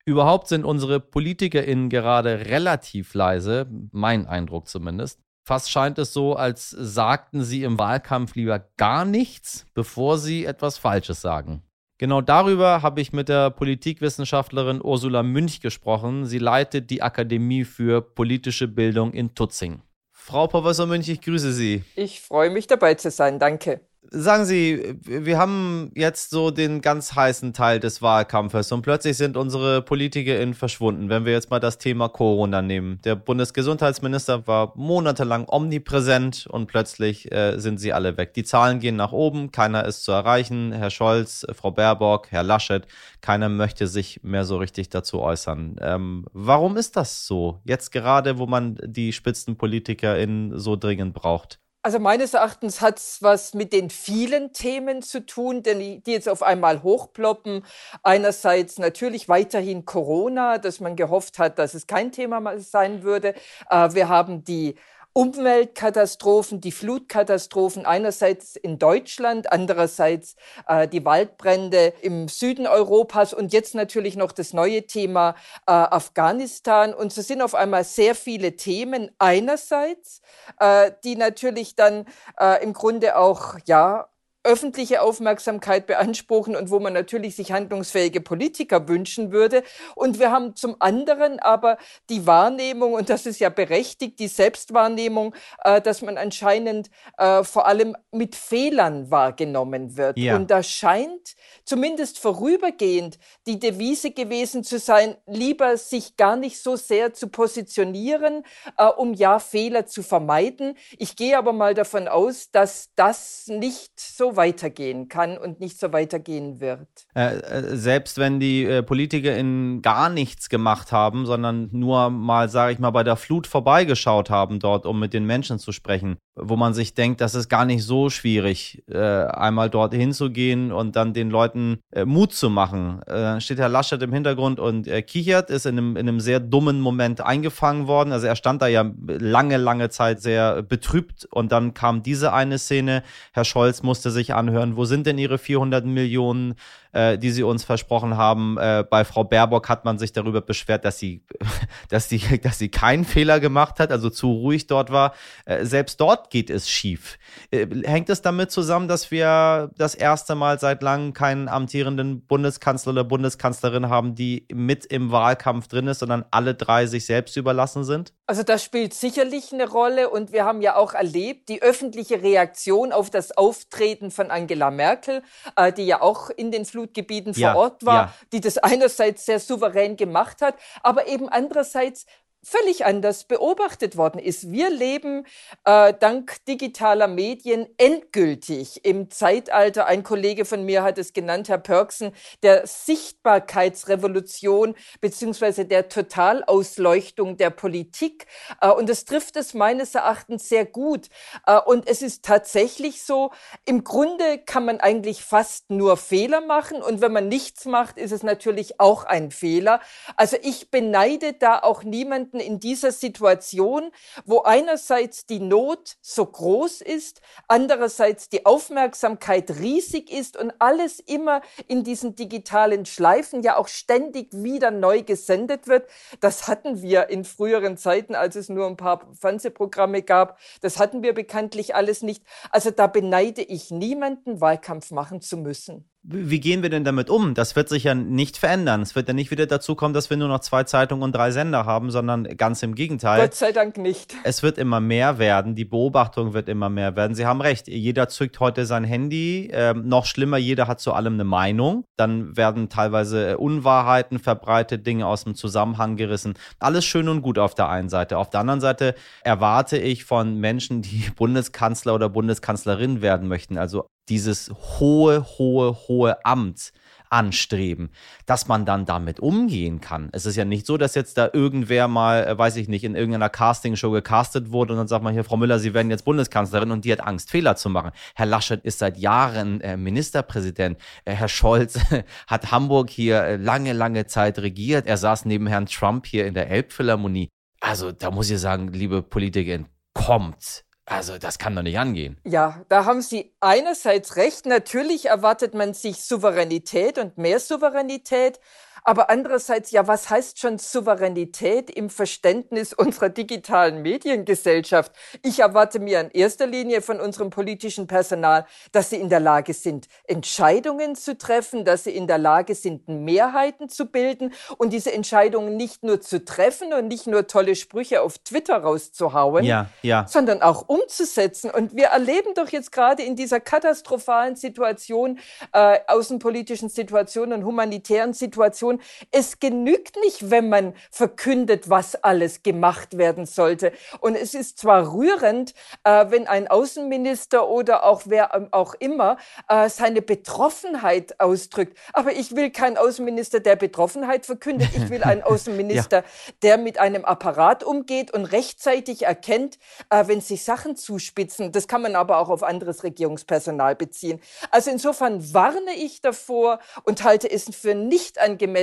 Überhaupt 0.07 0.47
sind 0.47 0.63
unsere 0.63 1.01
PolitikerInnen 1.01 1.89
gerade 1.89 2.45
relativ 2.45 3.13
leise, 3.13 3.67
mein 3.91 4.25
Eindruck 4.25 4.69
zumindest. 4.69 5.19
Fast 5.45 5.69
scheint 5.69 5.99
es 5.99 6.13
so, 6.13 6.33
als 6.33 6.69
sagten 6.69 7.43
sie 7.43 7.63
im 7.63 7.77
Wahlkampf 7.77 8.33
lieber 8.35 8.69
gar 8.77 9.03
nichts, 9.03 9.65
bevor 9.73 10.17
sie 10.17 10.45
etwas 10.45 10.77
Falsches 10.77 11.19
sagen. 11.19 11.61
Genau 11.97 12.21
darüber 12.21 12.81
habe 12.83 13.01
ich 13.01 13.11
mit 13.11 13.27
der 13.27 13.49
Politikwissenschaftlerin 13.49 14.79
Ursula 14.81 15.23
Münch 15.23 15.59
gesprochen. 15.59 16.25
Sie 16.25 16.39
leitet 16.39 16.89
die 16.89 17.01
Akademie 17.01 17.65
für 17.65 18.01
politische 18.01 18.69
Bildung 18.69 19.11
in 19.11 19.35
Tutzing. 19.35 19.81
Frau 20.13 20.47
Professor 20.47 20.85
Münch, 20.85 21.09
ich 21.09 21.19
grüße 21.19 21.51
Sie. 21.51 21.83
Ich 21.97 22.21
freue 22.21 22.49
mich 22.49 22.67
dabei 22.67 22.93
zu 22.93 23.11
sein, 23.11 23.39
danke. 23.39 23.81
Sagen 24.09 24.45
Sie, 24.45 24.95
wir 25.03 25.37
haben 25.37 25.91
jetzt 25.93 26.29
so 26.29 26.49
den 26.49 26.79
ganz 26.81 27.13
heißen 27.13 27.51
Teil 27.51 27.79
des 27.81 28.01
Wahlkampfes 28.01 28.71
und 28.71 28.81
plötzlich 28.81 29.17
sind 29.17 29.35
unsere 29.35 29.81
PolitikerInnen 29.81 30.53
verschwunden, 30.53 31.09
wenn 31.09 31.25
wir 31.25 31.33
jetzt 31.33 31.49
mal 31.49 31.59
das 31.59 31.77
Thema 31.77 32.07
Corona 32.07 32.61
nehmen. 32.61 33.01
Der 33.03 33.15
Bundesgesundheitsminister 33.15 34.47
war 34.47 34.71
monatelang 34.75 35.45
omnipräsent 35.49 36.47
und 36.47 36.67
plötzlich 36.67 37.31
äh, 37.33 37.57
sind 37.59 37.79
sie 37.79 37.91
alle 37.91 38.15
weg. 38.15 38.33
Die 38.33 38.45
Zahlen 38.45 38.79
gehen 38.79 38.95
nach 38.95 39.11
oben, 39.11 39.51
keiner 39.51 39.83
ist 39.85 40.03
zu 40.05 40.13
erreichen. 40.13 40.71
Herr 40.71 40.89
Scholz, 40.89 41.45
Frau 41.53 41.71
Baerbock, 41.71 42.31
Herr 42.31 42.43
Laschet, 42.43 42.87
keiner 43.19 43.49
möchte 43.49 43.87
sich 43.87 44.21
mehr 44.23 44.45
so 44.45 44.57
richtig 44.57 44.89
dazu 44.89 45.19
äußern. 45.19 45.75
Ähm, 45.81 46.25
warum 46.31 46.77
ist 46.77 46.95
das 46.95 47.27
so? 47.27 47.59
Jetzt 47.65 47.91
gerade, 47.91 48.37
wo 48.37 48.45
man 48.45 48.77
die 48.85 49.11
Spitzenpolitiker 49.11 50.17
in 50.17 50.57
so 50.57 50.77
dringend 50.77 51.13
braucht? 51.13 51.59
Also 51.87 51.99
meines 51.99 52.33
Erachtens 52.33 52.81
hat 52.81 52.97
es 52.97 53.23
was 53.23 53.53
mit 53.53 53.71
den 53.71 53.89
vielen 53.89 54.51
Themen 54.51 55.01
zu 55.01 55.25
tun, 55.25 55.63
denn 55.63 55.79
die, 55.79 56.03
die 56.03 56.11
jetzt 56.11 56.27
auf 56.27 56.43
einmal 56.43 56.83
hochploppen. 56.83 57.63
Einerseits 58.03 58.77
natürlich 58.77 59.29
weiterhin 59.29 59.85
Corona, 59.85 60.57
dass 60.57 60.81
man 60.81 60.97
gehofft 60.97 61.39
hat, 61.39 61.57
dass 61.57 61.73
es 61.75 61.87
kein 61.87 62.11
Thema 62.11 62.59
sein 62.59 63.03
würde. 63.03 63.35
Äh, 63.69 63.93
wir 63.93 64.09
haben 64.09 64.43
die 64.43 64.75
Umweltkatastrophen, 65.17 66.61
die 66.61 66.71
Flutkatastrophen 66.71 67.87
einerseits 67.87 68.55
in 68.55 68.77
Deutschland, 68.77 69.51
andererseits 69.51 70.35
äh, 70.67 70.87
die 70.87 71.03
Waldbrände 71.05 71.93
im 72.03 72.27
Süden 72.27 72.67
Europas 72.67 73.33
und 73.33 73.51
jetzt 73.51 73.73
natürlich 73.73 74.15
noch 74.15 74.31
das 74.31 74.53
neue 74.53 74.85
Thema 74.85 75.31
äh, 75.65 75.71
Afghanistan. 75.71 76.93
Und 76.93 77.11
so 77.11 77.23
sind 77.23 77.41
auf 77.41 77.55
einmal 77.55 77.83
sehr 77.83 78.13
viele 78.13 78.57
Themen 78.57 79.09
einerseits, 79.17 80.21
äh, 80.59 80.91
die 81.03 81.15
natürlich 81.15 81.75
dann 81.75 82.05
äh, 82.39 82.63
im 82.63 82.73
Grunde 82.73 83.17
auch 83.17 83.55
ja 83.65 84.09
öffentliche 84.47 85.01
Aufmerksamkeit 85.01 85.87
beanspruchen 85.87 86.55
und 86.55 86.71
wo 86.71 86.79
man 86.79 86.93
natürlich 86.93 87.35
sich 87.35 87.51
handlungsfähige 87.51 88.21
Politiker 88.21 88.87
wünschen 88.87 89.33
würde. 89.33 89.61
Und 89.93 90.19
wir 90.19 90.31
haben 90.31 90.55
zum 90.55 90.77
anderen 90.79 91.39
aber 91.39 91.77
die 92.09 92.25
Wahrnehmung, 92.25 92.93
und 92.93 93.09
das 93.09 93.25
ist 93.25 93.39
ja 93.39 93.49
berechtigt, 93.49 94.19
die 94.19 94.29
Selbstwahrnehmung, 94.29 95.35
äh, 95.65 95.81
dass 95.81 96.01
man 96.01 96.17
anscheinend 96.17 96.89
äh, 97.17 97.43
vor 97.43 97.67
allem 97.67 97.97
mit 98.11 98.35
Fehlern 98.35 99.11
wahrgenommen 99.11 99.97
wird. 99.97 100.17
Ja. 100.17 100.37
Und 100.37 100.49
da 100.49 100.63
scheint 100.63 101.35
zumindest 101.65 102.17
vorübergehend 102.17 103.19
die 103.47 103.59
Devise 103.59 104.11
gewesen 104.11 104.63
zu 104.63 104.79
sein, 104.79 105.17
lieber 105.25 105.75
sich 105.75 106.15
gar 106.15 106.37
nicht 106.37 106.63
so 106.63 106.77
sehr 106.77 107.13
zu 107.13 107.27
positionieren, 107.27 108.43
äh, 108.77 108.85
um 108.85 109.13
ja 109.13 109.39
Fehler 109.39 109.85
zu 109.85 110.03
vermeiden. 110.03 110.77
Ich 110.97 111.17
gehe 111.17 111.37
aber 111.37 111.51
mal 111.51 111.73
davon 111.73 112.07
aus, 112.07 112.49
dass 112.51 112.91
das 112.95 113.47
nicht 113.47 113.99
so 113.99 114.36
weitergehen 114.37 115.09
kann 115.09 115.37
und 115.37 115.59
nicht 115.59 115.79
so 115.79 115.91
weitergehen 115.91 116.61
wird. 116.61 116.87
Äh, 117.15 117.37
äh, 117.37 117.75
selbst 117.75 118.17
wenn 118.17 118.39
die 118.39 118.63
äh, 118.63 118.83
PolitikerInnen 118.83 119.81
gar 119.81 120.09
nichts 120.09 120.49
gemacht 120.49 120.91
haben, 120.91 121.25
sondern 121.25 121.69
nur 121.71 122.09
mal, 122.09 122.49
sage 122.49 122.73
ich 122.73 122.79
mal, 122.79 122.91
bei 122.91 123.03
der 123.03 123.15
Flut 123.15 123.47
vorbeigeschaut 123.47 124.29
haben 124.29 124.59
dort, 124.59 124.85
um 124.85 124.99
mit 124.99 125.13
den 125.13 125.25
Menschen 125.25 125.59
zu 125.59 125.71
sprechen, 125.71 126.17
wo 126.35 126.55
man 126.55 126.73
sich 126.73 126.93
denkt, 126.93 127.19
das 127.21 127.35
ist 127.35 127.49
gar 127.49 127.65
nicht 127.65 127.83
so 127.83 128.09
schwierig, 128.09 128.83
äh, 128.89 128.97
einmal 128.97 129.69
dort 129.69 129.93
hinzugehen 129.93 130.71
und 130.71 130.95
dann 130.95 131.13
den 131.13 131.29
Leuten 131.29 131.79
äh, 131.91 132.05
Mut 132.05 132.33
zu 132.33 132.49
machen. 132.49 133.01
Äh, 133.03 133.41
steht 133.41 133.59
Herr 133.59 133.69
Laschet 133.69 134.01
im 134.01 134.13
Hintergrund 134.13 134.59
und 134.59 134.87
er 134.87 135.01
kichert, 135.01 135.49
ist 135.49 135.65
in 135.65 135.77
einem, 135.77 135.97
in 135.97 136.07
einem 136.07 136.19
sehr 136.19 136.39
dummen 136.39 136.79
Moment 136.79 137.21
eingefangen 137.21 137.87
worden. 137.87 138.11
Also 138.11 138.27
er 138.27 138.35
stand 138.35 138.61
da 138.61 138.67
ja 138.67 138.89
lange, 139.07 139.57
lange 139.57 139.89
Zeit 139.89 140.21
sehr 140.21 140.61
betrübt 140.61 141.25
und 141.31 141.51
dann 141.51 141.73
kam 141.73 142.03
diese 142.03 142.33
eine 142.33 142.59
Szene. 142.59 143.03
Herr 143.33 143.45
Scholz 143.45 143.83
musste 143.83 144.11
sich 144.11 144.26
anhören, 144.33 144.75
wo 144.77 144.85
sind 144.85 145.07
denn 145.07 145.17
Ihre 145.17 145.37
400 145.37 145.85
Millionen 145.85 146.55
äh, 146.91 147.17
die 147.17 147.31
sie 147.31 147.43
uns 147.43 147.63
versprochen 147.63 148.17
haben. 148.17 148.57
Äh, 148.57 148.83
bei 148.89 149.05
Frau 149.05 149.23
Baerbock 149.23 149.69
hat 149.69 149.85
man 149.85 149.97
sich 149.97 150.13
darüber 150.13 150.41
beschwert, 150.41 150.85
dass 150.85 150.99
sie, 150.99 151.23
dass 151.89 152.09
sie, 152.09 152.19
dass 152.41 152.57
sie 152.59 152.69
keinen 152.69 153.05
Fehler 153.05 153.39
gemacht 153.39 153.79
hat, 153.79 153.91
also 153.91 154.09
zu 154.09 154.31
ruhig 154.31 154.67
dort 154.67 154.91
war. 154.91 155.13
Äh, 155.45 155.65
selbst 155.65 155.99
dort 155.99 156.29
geht 156.29 156.49
es 156.49 156.69
schief. 156.69 157.17
Äh, 157.51 157.67
hängt 157.83 158.09
es 158.09 158.21
damit 158.21 158.51
zusammen, 158.51 158.87
dass 158.87 159.11
wir 159.11 159.71
das 159.77 159.95
erste 159.95 160.35
Mal 160.35 160.59
seit 160.59 160.81
langem 160.81 161.13
keinen 161.13 161.47
amtierenden 161.47 162.25
Bundeskanzler 162.25 162.91
oder 162.91 163.03
Bundeskanzlerin 163.03 163.89
haben, 163.89 164.15
die 164.15 164.47
mit 164.53 164.85
im 164.85 165.11
Wahlkampf 165.11 165.67
drin 165.67 165.87
ist, 165.87 165.99
sondern 165.99 166.25
alle 166.31 166.55
drei 166.55 166.85
sich 166.85 167.05
selbst 167.05 167.37
überlassen 167.37 167.83
sind? 167.83 168.13
Also 168.25 168.43
das 168.43 168.63
spielt 168.63 168.93
sicherlich 168.93 169.53
eine 169.53 169.69
Rolle 169.69 170.09
und 170.09 170.31
wir 170.31 170.45
haben 170.45 170.61
ja 170.61 170.75
auch 170.75 170.93
erlebt, 170.93 171.49
die 171.49 171.61
öffentliche 171.61 172.21
Reaktion 172.21 172.91
auf 172.91 173.09
das 173.09 173.37
Auftreten 173.37 174.11
von 174.11 174.31
Angela 174.31 174.71
Merkel, 174.71 175.23
äh, 175.55 175.71
die 175.71 175.85
ja 175.85 176.01
auch 176.01 176.29
in 176.29 176.51
den 176.51 176.65
Flutgebieten 176.77 177.33
vor 177.33 177.55
Ort 177.55 177.85
war, 177.85 177.95
ja. 177.95 178.13
die 178.31 178.39
das 178.39 178.57
einerseits 178.59 179.25
sehr 179.25 179.39
souverän 179.39 179.97
gemacht 179.97 180.41
hat, 180.41 180.55
aber 180.83 181.07
eben 181.07 181.27
andererseits 181.27 182.05
völlig 182.47 182.85
anders 182.85 183.25
beobachtet 183.25 183.97
worden 183.97 184.19
ist. 184.19 184.51
Wir 184.51 184.69
leben 184.69 185.25
äh, 185.65 185.93
dank 185.99 186.45
digitaler 186.45 187.07
Medien 187.07 187.67
endgültig 187.77 188.85
im 188.85 189.09
Zeitalter, 189.09 189.85
ein 189.85 190.03
Kollege 190.03 190.45
von 190.45 190.63
mir 190.63 190.83
hat 190.83 190.97
es 190.97 191.11
genannt, 191.11 191.49
Herr 191.49 191.57
Pörksen, 191.57 192.13
der 192.43 192.65
Sichtbarkeitsrevolution 192.65 194.75
beziehungsweise 195.01 195.65
der 195.65 195.89
Totalausleuchtung 195.89 197.35
der 197.35 197.49
Politik. 197.49 198.27
Äh, 198.61 198.69
und 198.69 198.87
das 198.87 199.03
trifft 199.03 199.35
es 199.35 199.53
meines 199.53 199.93
Erachtens 199.93 200.47
sehr 200.47 200.65
gut. 200.65 201.07
Äh, 201.45 201.59
und 201.59 201.85
es 201.85 202.01
ist 202.01 202.23
tatsächlich 202.23 203.03
so, 203.03 203.31
im 203.65 203.83
Grunde 203.83 204.37
kann 204.37 204.63
man 204.63 204.79
eigentlich 204.79 205.21
fast 205.21 205.69
nur 205.69 205.97
Fehler 205.97 206.39
machen. 206.39 206.81
Und 206.81 207.01
wenn 207.01 207.11
man 207.11 207.27
nichts 207.27 207.65
macht, 207.65 207.97
ist 207.97 208.11
es 208.11 208.23
natürlich 208.23 208.79
auch 208.79 209.03
ein 209.03 209.31
Fehler. 209.31 209.81
Also 210.15 210.37
ich 210.41 210.71
beneide 210.71 211.33
da 211.33 211.59
auch 211.59 211.83
niemanden, 211.83 212.36
Leuten 212.37 212.39
in 212.39 212.59
dieser 212.59 212.91
Situation, 212.91 213.91
wo 214.25 214.41
einerseits 214.41 215.25
die 215.25 215.39
Not 215.39 215.97
so 216.01 216.25
groß 216.25 216.81
ist, 216.81 217.21
andererseits 217.47 218.29
die 218.29 218.45
Aufmerksamkeit 218.45 219.51
riesig 219.59 220.11
ist 220.11 220.37
und 220.37 220.53
alles 220.59 220.99
immer 220.99 221.41
in 221.67 221.83
diesen 221.83 222.15
digitalen 222.15 222.85
Schleifen 222.85 223.43
ja 223.43 223.57
auch 223.57 223.67
ständig 223.67 224.29
wieder 224.31 224.71
neu 224.71 225.03
gesendet 225.03 225.67
wird. 225.67 225.89
Das 226.19 226.47
hatten 226.47 226.81
wir 226.81 227.09
in 227.09 227.23
früheren 227.25 227.77
Zeiten, 227.77 228.15
als 228.15 228.35
es 228.35 228.49
nur 228.49 228.67
ein 228.67 228.77
paar 228.77 229.07
Fernsehprogramme 229.13 230.01
gab. 230.01 230.39
Das 230.61 230.79
hatten 230.79 231.03
wir 231.03 231.13
bekanntlich 231.13 231.75
alles 231.75 232.01
nicht. 232.01 232.23
Also 232.51 232.71
da 232.71 232.87
beneide 232.87 233.41
ich 233.41 233.71
niemanden, 233.71 234.41
Wahlkampf 234.41 234.91
machen 234.91 235.21
zu 235.21 235.37
müssen 235.37 235.89
wie 236.09 236.39
gehen 236.39 236.63
wir 236.63 236.69
denn 236.69 236.85
damit 236.85 237.09
um? 237.09 237.33
Das 237.33 237.57
wird 237.57 237.67
sich 237.67 237.83
ja 237.83 237.93
nicht 237.93 238.37
verändern. 238.37 238.81
Es 238.81 238.95
wird 238.95 239.09
ja 239.09 239.13
nicht 239.13 239.29
wieder 239.29 239.45
dazu 239.45 239.75
kommen, 239.75 239.93
dass 239.93 240.09
wir 240.09 240.15
nur 240.15 240.29
noch 240.29 240.39
zwei 240.39 240.63
Zeitungen 240.63 241.03
und 241.03 241.13
drei 241.13 241.31
Sender 241.31 241.65
haben, 241.65 241.91
sondern 241.91 242.23
ganz 242.37 242.63
im 242.63 242.75
Gegenteil. 242.75 243.19
Gott 243.19 243.35
sei 243.35 243.51
Dank 243.51 243.77
nicht. 243.77 244.15
Es 244.23 244.41
wird 244.41 244.57
immer 244.57 244.79
mehr 244.79 245.19
werden. 245.19 245.53
Die 245.55 245.65
Beobachtung 245.65 246.33
wird 246.33 246.47
immer 246.47 246.69
mehr 246.69 246.95
werden. 246.95 247.13
Sie 247.13 247.25
haben 247.25 247.41
recht. 247.41 247.67
Jeder 247.67 248.07
zückt 248.07 248.39
heute 248.39 248.65
sein 248.65 248.85
Handy. 248.85 249.49
Ähm, 249.51 249.89
noch 249.89 250.05
schlimmer, 250.05 250.37
jeder 250.37 250.67
hat 250.67 250.79
zu 250.79 250.93
allem 250.93 251.15
eine 251.15 251.25
Meinung. 251.25 251.83
Dann 251.97 252.37
werden 252.37 252.69
teilweise 252.69 253.37
Unwahrheiten 253.37 254.19
verbreitet, 254.19 254.87
Dinge 254.87 255.05
aus 255.05 255.25
dem 255.25 255.35
Zusammenhang 255.35 255.97
gerissen. 255.97 256.35
Alles 256.59 256.85
schön 256.85 257.09
und 257.09 257.21
gut 257.21 257.37
auf 257.37 257.53
der 257.53 257.67
einen 257.67 257.89
Seite. 257.89 258.17
Auf 258.17 258.29
der 258.29 258.39
anderen 258.39 258.61
Seite 258.61 258.95
erwarte 259.23 259.77
ich 259.77 260.05
von 260.05 260.39
Menschen, 260.39 260.81
die 260.81 261.09
Bundeskanzler 261.17 261.93
oder 261.93 262.07
Bundeskanzlerin 262.07 263.01
werden 263.01 263.27
möchten, 263.27 263.57
also 263.57 263.87
dieses 264.09 264.51
hohe, 264.79 265.25
hohe, 265.37 265.77
hohe 265.87 266.25
Amt 266.25 266.71
anstreben, 267.09 267.89
dass 268.25 268.47
man 268.47 268.65
dann 268.65 268.85
damit 268.85 269.19
umgehen 269.19 269.81
kann. 269.81 270.09
Es 270.11 270.25
ist 270.25 270.35
ja 270.35 270.45
nicht 270.45 270.65
so, 270.65 270.77
dass 270.77 270.95
jetzt 270.95 271.17
da 271.17 271.29
irgendwer 271.31 271.87
mal, 271.87 272.25
äh, 272.25 272.37
weiß 272.37 272.55
ich 272.57 272.67
nicht, 272.67 272.83
in 272.83 272.95
irgendeiner 272.95 273.29
Castingshow 273.29 273.91
gecastet 273.91 274.51
wurde 274.51 274.73
und 274.73 274.79
dann 274.79 274.87
sagt 274.87 275.03
man 275.03 275.13
hier, 275.13 275.23
Frau 275.23 275.37
Müller, 275.37 275.59
Sie 275.59 275.73
werden 275.73 275.89
jetzt 275.89 276.05
Bundeskanzlerin 276.05 276.71
und 276.71 276.85
die 276.85 276.91
hat 276.91 277.01
Angst, 277.01 277.31
Fehler 277.31 277.55
zu 277.55 277.69
machen. 277.69 277.91
Herr 278.15 278.25
Laschet 278.25 278.63
ist 278.63 278.79
seit 278.79 278.97
Jahren 278.97 279.61
äh, 279.61 279.77
Ministerpräsident. 279.77 280.77
Äh, 281.05 281.13
Herr 281.13 281.29
Scholz 281.29 281.79
hat 282.27 282.51
Hamburg 282.51 282.89
hier 282.89 283.37
lange, 283.37 283.73
lange 283.73 284.05
Zeit 284.07 284.39
regiert. 284.39 284.87
Er 284.87 284.97
saß 284.97 285.25
neben 285.25 285.47
Herrn 285.47 285.67
Trump 285.67 286.05
hier 286.05 286.25
in 286.27 286.33
der 286.33 286.49
Elbphilharmonie. 286.49 287.29
Also 287.59 287.91
da 287.91 288.11
muss 288.11 288.29
ich 288.29 288.39
sagen, 288.39 288.71
liebe 288.71 289.01
Politikerin, 289.01 289.65
kommt 289.93 290.63
also 290.89 291.17
das 291.17 291.37
kann 291.37 291.53
doch 291.53 291.63
nicht 291.63 291.77
angehen. 291.77 292.17
Ja, 292.23 292.61
da 292.69 292.85
haben 292.85 293.01
Sie 293.01 293.33
einerseits 293.41 294.15
recht. 294.15 294.45
Natürlich 294.45 295.07
erwartet 295.07 295.53
man 295.53 295.73
sich 295.73 296.03
Souveränität 296.03 296.97
und 296.97 297.17
mehr 297.17 297.41
Souveränität. 297.41 298.39
Aber 298.87 299.09
andererseits, 299.09 299.71
ja, 299.71 299.85
was 299.85 300.09
heißt 300.09 300.39
schon 300.39 300.59
Souveränität 300.59 301.69
im 301.69 301.89
Verständnis 301.89 302.71
unserer 302.71 303.09
digitalen 303.09 303.81
Mediengesellschaft? 303.81 304.93
Ich 305.23 305.39
erwarte 305.39 305.81
mir 305.81 305.99
in 305.99 306.09
erster 306.11 306.47
Linie 306.47 306.81
von 306.81 307.01
unserem 307.01 307.29
politischen 307.29 307.87
Personal, 307.87 308.45
dass 308.71 308.89
sie 308.89 308.95
in 308.95 309.09
der 309.09 309.19
Lage 309.19 309.53
sind, 309.53 309.89
Entscheidungen 310.05 310.95
zu 310.95 311.17
treffen, 311.17 311.65
dass 311.65 311.83
sie 311.83 311.91
in 311.91 312.07
der 312.07 312.17
Lage 312.17 312.55
sind, 312.55 312.87
Mehrheiten 312.87 313.67
zu 313.67 313.87
bilden 313.87 314.31
und 314.57 314.71
diese 314.71 314.93
Entscheidungen 314.93 315.57
nicht 315.57 315.83
nur 315.83 315.99
zu 315.99 316.23
treffen 316.23 316.71
und 316.71 316.87
nicht 316.87 317.07
nur 317.07 317.27
tolle 317.27 317.57
Sprüche 317.57 318.01
auf 318.01 318.17
Twitter 318.19 318.55
rauszuhauen, 318.55 319.43
ja, 319.43 319.69
ja. 319.81 320.07
sondern 320.07 320.41
auch 320.41 320.69
umzusetzen. 320.69 321.51
Und 321.51 321.75
wir 321.75 321.87
erleben 321.87 322.35
doch 322.35 322.47
jetzt 322.47 322.71
gerade 322.71 323.03
in 323.03 323.17
dieser 323.17 323.41
katastrophalen 323.41 324.37
Situation, 324.37 325.19
äh, 325.51 325.79
außenpolitischen 325.87 326.69
Situation 326.69 327.33
und 327.33 327.43
humanitären 327.43 328.13
Situation, 328.13 328.76
Es 329.11 329.39
genügt 329.39 329.95
nicht, 329.97 330.29
wenn 330.29 330.49
man 330.49 330.73
verkündet, 330.91 331.69
was 331.69 331.95
alles 331.95 332.43
gemacht 332.43 332.97
werden 332.97 333.25
sollte. 333.25 333.71
Und 333.99 334.15
es 334.15 334.33
ist 334.33 334.59
zwar 334.59 334.93
rührend, 334.93 335.53
äh, 335.83 336.05
wenn 336.09 336.27
ein 336.27 336.47
Außenminister 336.47 337.47
oder 337.47 337.83
auch 337.83 338.03
wer 338.05 338.33
ähm, 338.33 338.47
auch 338.51 338.73
immer 338.75 339.17
äh, 339.47 339.69
seine 339.69 340.01
Betroffenheit 340.01 341.19
ausdrückt. 341.19 341.77
Aber 341.93 342.13
ich 342.13 342.35
will 342.35 342.49
keinen 342.51 342.77
Außenminister, 342.77 343.39
der 343.39 343.55
Betroffenheit 343.55 344.25
verkündet. 344.25 344.69
Ich 344.75 344.89
will 344.89 345.03
einen 345.03 345.23
Außenminister, 345.27 345.97
ja. 345.97 346.33
der 346.41 346.57
mit 346.57 346.79
einem 346.79 347.05
Apparat 347.05 347.63
umgeht 347.63 348.11
und 348.11 348.25
rechtzeitig 348.25 349.03
erkennt, 349.03 349.57
äh, 349.89 350.07
wenn 350.07 350.21
sich 350.21 350.43
Sachen 350.43 350.75
zuspitzen. 350.75 351.51
Das 351.51 351.67
kann 351.67 351.81
man 351.81 351.95
aber 351.95 352.17
auch 352.17 352.29
auf 352.29 352.43
anderes 352.43 352.83
Regierungspersonal 352.83 353.75
beziehen. 353.75 354.19
Also 354.51 354.71
insofern 354.71 355.33
warne 355.33 355.73
ich 355.75 356.01
davor 356.01 356.59
und 356.83 357.03
halte 357.03 357.29
es 357.29 357.47
für 357.55 357.75
nicht 357.75 358.19
angemessen, 358.19 358.57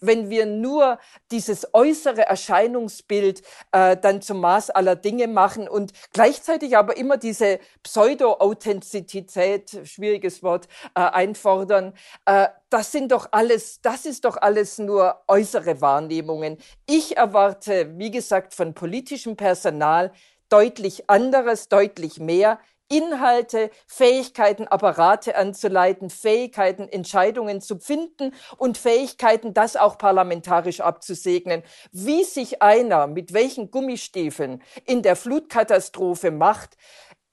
wenn 0.00 0.30
wir 0.30 0.46
nur 0.46 0.98
dieses 1.30 1.72
äußere 1.72 2.22
Erscheinungsbild 2.26 3.42
äh, 3.72 3.96
dann 3.96 4.22
zum 4.22 4.40
Maß 4.40 4.70
aller 4.70 4.96
Dinge 4.96 5.28
machen 5.28 5.68
und 5.68 5.92
gleichzeitig 6.12 6.76
aber 6.76 6.96
immer 6.96 7.16
diese 7.16 7.58
Pseudo-Authentizität, 7.82 9.80
schwieriges 9.84 10.42
Wort, 10.42 10.68
äh, 10.94 11.00
einfordern. 11.00 11.94
Äh, 12.26 12.48
das 12.68 12.92
sind 12.92 13.12
doch 13.12 13.28
alles, 13.30 13.80
das 13.80 14.06
ist 14.06 14.24
doch 14.24 14.36
alles 14.36 14.78
nur 14.78 15.22
äußere 15.28 15.80
Wahrnehmungen. 15.80 16.58
Ich 16.86 17.16
erwarte, 17.16 17.96
wie 17.96 18.10
gesagt, 18.10 18.54
von 18.54 18.74
politischem 18.74 19.36
Personal 19.36 20.12
deutlich 20.48 21.08
anderes, 21.08 21.68
deutlich 21.68 22.20
mehr. 22.20 22.58
Inhalte, 22.88 23.70
Fähigkeiten, 23.86 24.68
Apparate 24.68 25.36
anzuleiten, 25.36 26.10
Fähigkeiten, 26.10 26.88
Entscheidungen 26.88 27.60
zu 27.60 27.78
finden 27.78 28.32
und 28.56 28.78
Fähigkeiten, 28.78 29.54
das 29.54 29.76
auch 29.76 29.98
parlamentarisch 29.98 30.80
abzusegnen. 30.80 31.62
Wie 31.92 32.24
sich 32.24 32.62
einer 32.62 33.06
mit 33.06 33.32
welchen 33.32 33.70
Gummistiefeln 33.70 34.62
in 34.84 35.02
der 35.02 35.16
Flutkatastrophe 35.16 36.30
macht, 36.30 36.76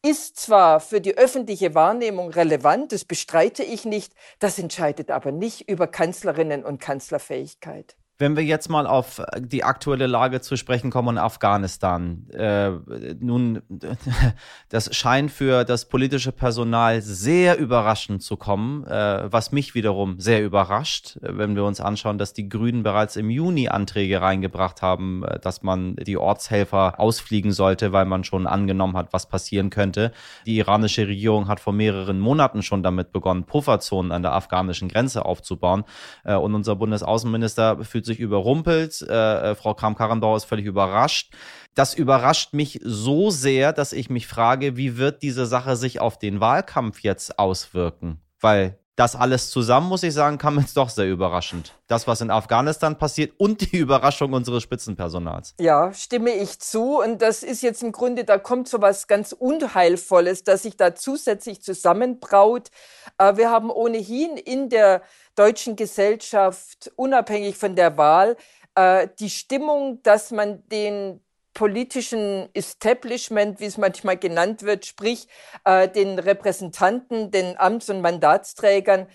ist 0.06 0.38
zwar 0.38 0.82
für 0.82 1.00
die 1.00 1.18
öffentliche 1.18 1.76
Wahrnehmung 1.76 2.30
relevant, 2.30 2.92
das 2.92 3.06
bestreite 3.06 3.64
ich 3.64 3.86
nicht, 3.86 4.14
das 4.40 4.60
entscheidet 4.60 5.12
aber 5.12 5.32
nicht 5.32 5.70
über 5.70 5.88
Kanzlerinnen 5.88 6.66
und 6.66 6.82
Kanzlerfähigkeit. 6.82 7.96
Wenn 8.20 8.36
wir 8.36 8.44
jetzt 8.44 8.70
mal 8.70 8.86
auf 8.86 9.22
die 9.40 9.64
aktuelle 9.64 10.06
Lage 10.06 10.40
zu 10.40 10.56
sprechen 10.56 10.92
kommen 10.92 11.16
in 11.16 11.18
Afghanistan. 11.18 12.30
Äh, 12.30 12.72
nun, 13.20 13.62
das 14.70 14.96
scheint 14.96 15.32
für 15.32 15.64
das 15.64 15.90
politische 15.90 16.32
Personal 16.32 17.02
sehr 17.02 17.58
überraschend 17.58 18.22
zu 18.22 18.38
kommen, 18.38 18.86
äh, 18.86 19.32
was 19.32 19.52
mich 19.52 19.74
wiederum 19.74 20.20
sehr 20.20 20.44
überrascht, 20.44 21.18
wenn 21.22 21.56
wir 21.56 21.64
uns 21.64 21.82
anschauen, 21.82 22.20
dass 22.20 22.34
die 22.34 22.48
Grünen 22.50 22.84
bereits 22.84 23.16
im 23.16 23.32
Juni 23.32 23.70
Anträge 23.70 24.22
reingebracht 24.22 24.84
haben, 24.84 25.24
äh, 25.24 25.40
dass 25.40 25.64
man 25.64 25.96
die 25.96 26.18
Ortshelfer 26.18 27.00
ausfliegen 27.00 27.52
sollte, 27.52 27.94
weil 27.94 28.06
man 28.06 28.24
schon 28.24 28.46
angenommen 28.46 28.96
hat, 28.96 29.12
was 29.12 29.28
passieren 29.28 29.72
könnte. 29.72 30.12
Die 30.46 30.58
iranische 30.58 31.08
Regierung 31.08 31.48
hat 31.48 31.60
vor 31.60 31.74
mehreren 31.74 32.20
Monaten 32.20 32.62
schon 32.62 32.84
damit 32.84 33.12
begonnen, 33.12 33.46
Pufferzonen 33.46 34.12
an 34.12 34.22
der 34.22 34.34
afghanischen 34.34 34.88
Grenze 34.88 35.26
aufzubauen. 35.26 35.84
Äh, 36.24 36.36
und 36.36 36.54
unser 36.54 36.76
Bundesaußenminister 36.76 37.84
fühlt 37.84 38.03
fühlt 38.04 38.06
sich 38.06 38.20
überrumpelt. 38.20 39.02
Äh, 39.02 39.52
äh, 39.52 39.56
Frau 39.56 39.74
Kram-Karrenbauer 39.74 40.38
ist 40.38 40.46
völlig 40.46 40.66
überrascht. 40.66 41.34
Das 41.74 41.94
überrascht 41.94 42.54
mich 42.54 42.80
so 42.84 43.32
sehr, 43.32 43.74
dass 43.74 43.94
ich 43.94 44.10
mich 44.10 44.28
frage, 44.28 44.78
wie 44.78 44.98
wird 44.98 45.24
diese 45.24 45.46
Sache 45.46 45.76
sich 45.76 46.00
auf 46.00 46.20
den 46.20 46.40
Wahlkampf 46.40 47.00
jetzt 47.00 47.40
auswirken? 47.40 48.22
Weil 48.40 48.78
das 48.96 49.16
alles 49.16 49.50
zusammen, 49.50 49.90
muss 49.90 50.04
ich 50.04 50.14
sagen, 50.14 50.38
kam 50.38 50.60
jetzt 50.60 50.78
doch 50.78 50.90
sehr 50.90 51.10
überraschend. 51.10 51.74
Das, 51.88 52.08
was 52.08 52.22
in 52.22 52.30
Afghanistan 52.30 52.98
passiert 52.98 53.34
und 53.38 53.72
die 53.72 53.78
Überraschung 53.78 54.34
unseres 54.34 54.62
Spitzenpersonals. 54.62 55.56
Ja, 55.60 55.92
stimme 55.94 56.32
ich 56.32 56.60
zu. 56.60 57.00
Und 57.02 57.22
das 57.22 57.42
ist 57.42 57.64
jetzt 57.64 57.82
im 57.82 57.92
Grunde, 57.92 58.24
da 58.24 58.38
kommt 58.38 58.68
so 58.68 58.82
was 58.82 59.08
ganz 59.08 59.32
Unheilvolles, 59.32 60.44
das 60.44 60.64
sich 60.64 60.78
da 60.78 60.94
zusätzlich 60.94 61.64
zusammenbraut. 61.64 62.70
Äh, 63.18 63.38
wir 63.38 63.50
haben 63.50 63.72
ohnehin 63.72 64.38
in 64.38 64.70
der 64.70 65.02
deutschen 65.36 65.76
Gesellschaft, 65.76 66.92
unabhängig 66.96 67.58
von 67.58 67.76
der 67.76 67.98
Wahl, 67.98 68.38
äh, 68.76 69.08
die 69.20 69.32
Stimmung, 69.32 70.04
dass 70.04 70.30
man 70.30 70.68
den 70.70 71.23
politischen 71.54 72.50
Establishment, 72.54 73.60
wie 73.60 73.66
es 73.66 73.78
manchmal 73.78 74.18
genannt 74.18 74.64
wird, 74.64 74.86
sprich 74.86 75.28
äh, 75.66 75.88
den 75.88 76.20
Repräsentanten, 76.20 77.32
den 77.32 77.58
Amts- 77.58 77.90
und 77.90 78.02
Mandatsträgern, 78.02 79.08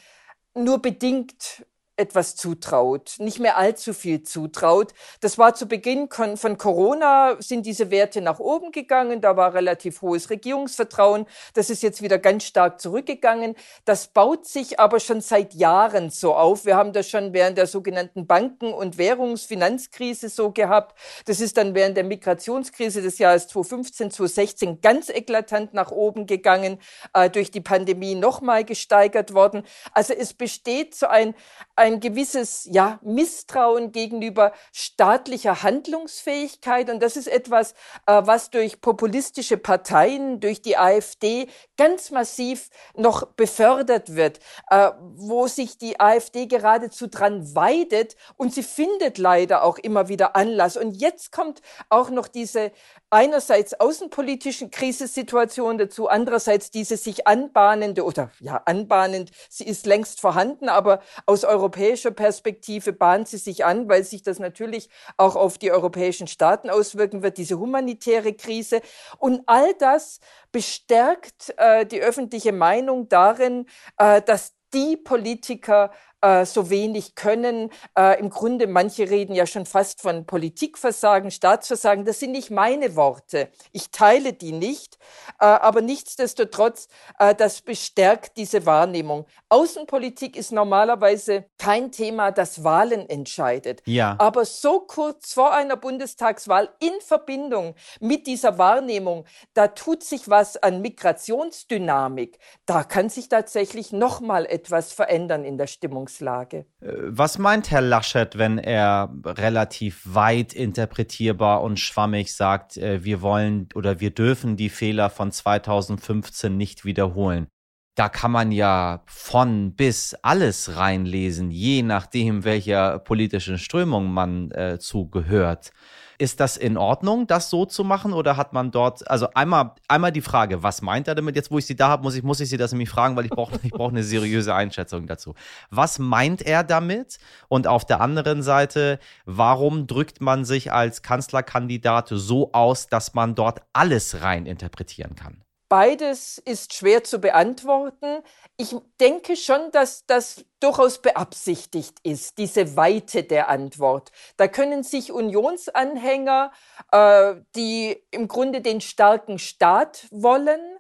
nur 0.55 0.81
bedingt 0.81 1.65
etwas 1.99 2.37
zutraut, 2.37 3.17
nicht 3.19 3.41
mehr 3.41 3.57
allzu 3.57 3.93
viel 3.93 4.23
zutraut. 4.23 4.95
Das 5.21 5.37
war 5.37 5.55
zu 5.55 5.67
Beginn 5.67 6.09
von 6.09 6.57
Corona, 6.57 7.37
sind 7.41 7.67
diese 7.67 7.91
Werte 7.91 8.21
nach 8.21 8.39
oben 8.39 8.71
gegangen, 8.71 9.21
da 9.21 9.37
war 9.37 9.55
relativ 9.55 10.01
hohes 10.03 10.31
Regierungsvertrauen, 10.31 11.27
das 11.55 11.71
ist 11.71 11.83
jetzt 11.83 12.03
wieder 12.03 12.19
ganz 12.19 12.45
stark 12.45 12.81
zurückgegangen. 12.81 13.57
Das 13.85 14.09
baut 14.09 14.47
sich 14.47 14.79
aber 14.79 15.01
schon 15.01 15.21
seit 15.21 15.55
Jahren 15.55 16.11
so 16.11 16.35
auf. 16.35 16.65
Wir 16.65 16.77
haben 16.77 16.93
das 16.93 17.11
schon 17.11 17.33
während 17.33 17.59
der 17.59 17.67
sogenannten 17.67 18.27
Banken- 18.27 18.73
und 18.73 18.99
Währungsfinanzkrise 18.99 20.29
so 20.29 20.53
gehabt. 20.53 20.99
Das 21.25 21.41
ist 21.41 21.57
dann 21.57 21.75
während 21.75 21.97
der 21.97 22.05
Migrationskrise 22.05 23.03
des 23.03 23.19
Jahres 23.19 23.49
2015, 23.49 24.11
2016 24.11 24.81
ganz 24.81 25.09
eklatant 25.09 25.75
nach 25.75 25.91
oben 25.91 26.27
gegangen, 26.27 26.79
äh, 27.13 27.29
durch 27.29 27.51
die 27.51 27.61
Pandemie 27.61 28.15
nochmal 28.15 28.65
gesteigert 28.65 29.35
worden. 29.35 29.65
Also 29.93 30.15
es 30.15 30.35
besteht 30.35 30.95
so 30.95 31.07
ein, 31.07 31.35
ein 31.75 31.88
ein 31.89 32.01
gewisses 32.01 32.69
ja, 32.71 33.01
Misstrauen 33.03 33.93
gegenüber 33.93 34.53
staatlicher 34.73 35.63
Handlungsfähigkeit. 35.63 36.91
Und 36.91 37.03
das 37.03 37.17
ist 37.17 37.27
etwas, 37.27 37.73
äh, 38.07 38.23
was 38.25 38.51
durch 38.51 38.81
populistische 38.81 39.57
Parteien, 39.57 40.41
durch 40.41 40.63
die 40.63 40.77
AfD 40.77 41.49
ganz 41.77 42.11
massiv 42.11 42.69
noch 42.95 43.27
befördert 43.33 44.15
wird, 44.15 44.39
äh, 44.71 44.91
wo 45.17 45.47
sich 45.47 45.79
die 45.79 45.99
AfD 45.99 46.47
geradezu 46.47 47.07
dran 47.07 47.55
weidet 47.55 48.17
und 48.37 48.53
sie 48.53 48.63
findet 48.63 49.19
leider 49.19 49.65
auch 49.65 49.79
immer 49.79 50.09
wieder 50.09 50.37
Anlass. 50.37 50.77
Und 50.77 50.93
jetzt 50.93 51.33
kommt 51.33 51.63
auch 51.89 52.11
noch 52.11 52.29
diese 52.29 52.71
einerseits 53.11 53.81
außenpolitischen 53.81 54.71
Krisensituation 54.71 55.79
dazu, 55.79 56.09
andererseits 56.09 56.71
diese 56.71 56.99
sich 56.99 57.27
anbahnende 57.27 58.05
oder 58.05 58.31
ja 58.41 58.61
anbahnend, 58.67 59.31
sie 59.49 59.65
ist 59.65 59.87
längst 59.87 60.21
vorhanden, 60.21 60.69
aber 60.69 61.01
aus 61.25 61.45
europäischer 61.45 61.78
Perspektive 62.13 62.93
bahnt 62.93 63.29
sie 63.29 63.39
sich 63.39 63.65
an, 63.65 63.89
weil 63.89 64.05
sich 64.05 64.23
das 64.23 64.39
natürlich 64.39 64.89
auch 65.17 65.37
auf 65.37 65.59
die 65.59 65.73
europäischen 65.73 66.27
Staaten 66.27 66.71
auswirken 66.71 67.23
wird, 67.23 67.39
diese 67.39 67.59
humanitäre 67.59 68.35
Krise. 68.35 68.81
Und 69.19 69.43
all 69.47 69.75
das 69.75 70.21
bestärkt 70.53 71.55
äh, 71.57 71.87
die 71.87 72.01
öffentliche 72.01 72.53
Meinung 72.53 73.09
darin, 73.09 73.67
äh, 73.97 74.23
dass 74.23 74.55
die 74.75 74.97
Politiker 74.97 75.91
äh, 76.21 76.45
so 76.45 76.71
wenig 76.71 77.15
können. 77.15 77.71
Äh, 77.97 78.19
Im 78.19 78.31
Grunde, 78.31 78.67
manche 78.67 79.09
reden 79.09 79.35
ja 79.35 79.47
schon 79.47 79.67
fast 79.67 80.01
von 80.01 80.27
Politikversagen, 80.27 81.31
Staatsversagen. 81.31 82.05
Das 82.05 82.19
sind 82.21 82.33
nicht 82.33 82.51
meine 82.51 82.97
Worte. 82.97 83.51
Ich 83.73 83.91
teile 83.91 84.33
die 84.33 84.53
nicht. 84.53 84.99
Äh, 85.41 85.47
aber 85.47 85.81
nichtsdestotrotz, 85.81 86.89
äh, 87.19 87.35
das 87.35 87.61
bestärkt 87.61 88.37
diese 88.37 88.67
Wahrnehmung. 88.67 89.27
Außenpolitik 89.49 90.37
ist 90.37 90.53
normalerweise 90.53 91.45
kein 91.59 91.93
Thema, 91.93 92.33
das 92.33 92.65
Wahlen 92.65 93.09
entscheidet. 93.09 93.83
Ja. 93.87 94.17
Aber 94.19 94.45
so 94.45 94.81
kurz 94.81 95.33
vor 95.33 95.55
einer 95.55 95.77
Bundestagswahl 95.77 96.71
in 96.81 97.01
Verbindung 97.01 97.75
mit 98.01 98.27
dieser 98.27 98.59
Wahrnehmung, 98.59 99.25
da 99.55 99.69
tut 99.69 100.03
sich 100.03 100.29
was 100.29 100.57
an 100.57 100.83
Migrationsdynamik. 100.83 102.39
Da 102.67 102.83
kann 102.83 103.09
sich 103.09 103.29
tatsächlich 103.29 103.93
noch 103.93 104.21
mal 104.21 104.47
etwas 104.47 104.93
verändern 104.93 105.45
in 105.45 105.59
der 105.59 105.67
Stimmung. 105.67 106.08
Ausgangslage. 106.09 106.67
Äh, 106.81 106.93
was 107.09 107.39
meint 107.39 107.71
Herr 107.71 107.81
Laschet, 107.83 108.39
wenn 108.39 108.59
er 108.59 109.15
relativ 109.25 110.03
weit 110.05 110.53
interpretierbar 110.53 111.63
und 111.63 111.79
schwammig 111.79 112.35
sagt, 112.35 112.77
äh, 112.77 113.05
wir 113.05 113.21
wollen 113.23 113.69
oder 113.75 114.01
wir 114.01 114.11
dürfen 114.11 114.57
die 114.57 114.71
Fehler 114.71 115.11
von 115.11 115.31
2015 115.31 116.57
nicht 116.57 116.85
wiederholen? 116.85 117.49
Da 117.95 118.09
kann 118.09 118.31
man 118.31 118.53
ja 118.53 119.03
von 119.07 119.75
bis 119.75 120.15
alles 120.23 120.77
reinlesen, 120.77 121.51
je 121.51 121.83
nachdem, 121.83 122.45
welcher 122.45 123.01
politischen 123.01 123.59
Strömung 123.59 124.13
man 124.13 124.53
äh, 124.53 124.79
zugehört. 124.79 125.73
Ist 126.19 126.41
das 126.41 126.57
in 126.57 126.77
Ordnung, 126.77 127.27
das 127.29 127.49
so 127.49 127.65
zu 127.65 127.85
machen 127.85 128.13
oder 128.13 128.37
hat 128.37 128.53
man 128.53 128.73
dort, 128.73 129.09
also 129.09 129.29
einmal, 129.35 129.73
einmal 129.87 130.11
die 130.11 130.21
Frage, 130.21 130.63
was 130.63 130.83
meint 130.83 131.07
er 131.07 131.15
damit? 131.15 131.37
Jetzt, 131.37 131.51
wo 131.51 131.59
ich 131.59 131.67
sie 131.67 131.77
da 131.77 131.89
habe, 131.89 132.03
muss 132.03 132.17
ich, 132.17 132.25
muss 132.25 132.41
ich 132.41 132.49
sie 132.49 132.57
das 132.57 132.73
nämlich 132.73 132.91
fragen, 132.91 133.15
weil 133.17 133.25
ich 133.25 133.31
brauche 133.31 133.59
ich 133.63 133.71
brauch 133.71 133.91
eine 133.91 134.03
seriöse 134.03 134.55
Einschätzung 134.55 135.07
dazu. 135.07 135.35
Was 135.71 135.99
meint 135.99 136.43
er 136.43 136.65
damit? 136.65 137.19
Und 137.49 137.67
auf 137.67 137.85
der 137.85 138.01
anderen 138.01 138.43
Seite, 138.43 138.99
warum 139.25 139.87
drückt 139.87 140.21
man 140.21 140.45
sich 140.45 140.73
als 140.73 141.03
Kanzlerkandidat 141.03 142.09
so 142.11 142.53
aus, 142.53 142.89
dass 142.89 143.15
man 143.15 143.35
dort 143.35 143.63
alles 143.73 144.21
rein 144.21 144.45
interpretieren 144.45 145.15
kann? 145.15 145.45
Beides 145.69 146.39
ist 146.39 146.73
schwer 146.73 147.05
zu 147.05 147.19
beantworten. 147.19 148.23
Ich 148.57 148.75
denke 149.01 149.37
schon, 149.37 149.71
dass 149.71 150.07
das 150.07 150.45
durchaus 150.61 151.03
beabsichtigt 151.03 151.99
ist, 152.03 152.39
diese 152.39 152.75
Weite 152.77 153.23
der 153.23 153.49
Antwort. 153.49 154.11
Da 154.39 154.49
können 154.49 154.83
sich 154.83 155.13
Unionsanhänger, 155.13 156.53
äh, 156.91 157.35
die 157.55 158.03
im 158.11 158.29
Grunde 158.29 158.63
den 158.63 158.81
starken 158.81 159.39
Staat 159.39 160.07
wollen, 160.11 160.78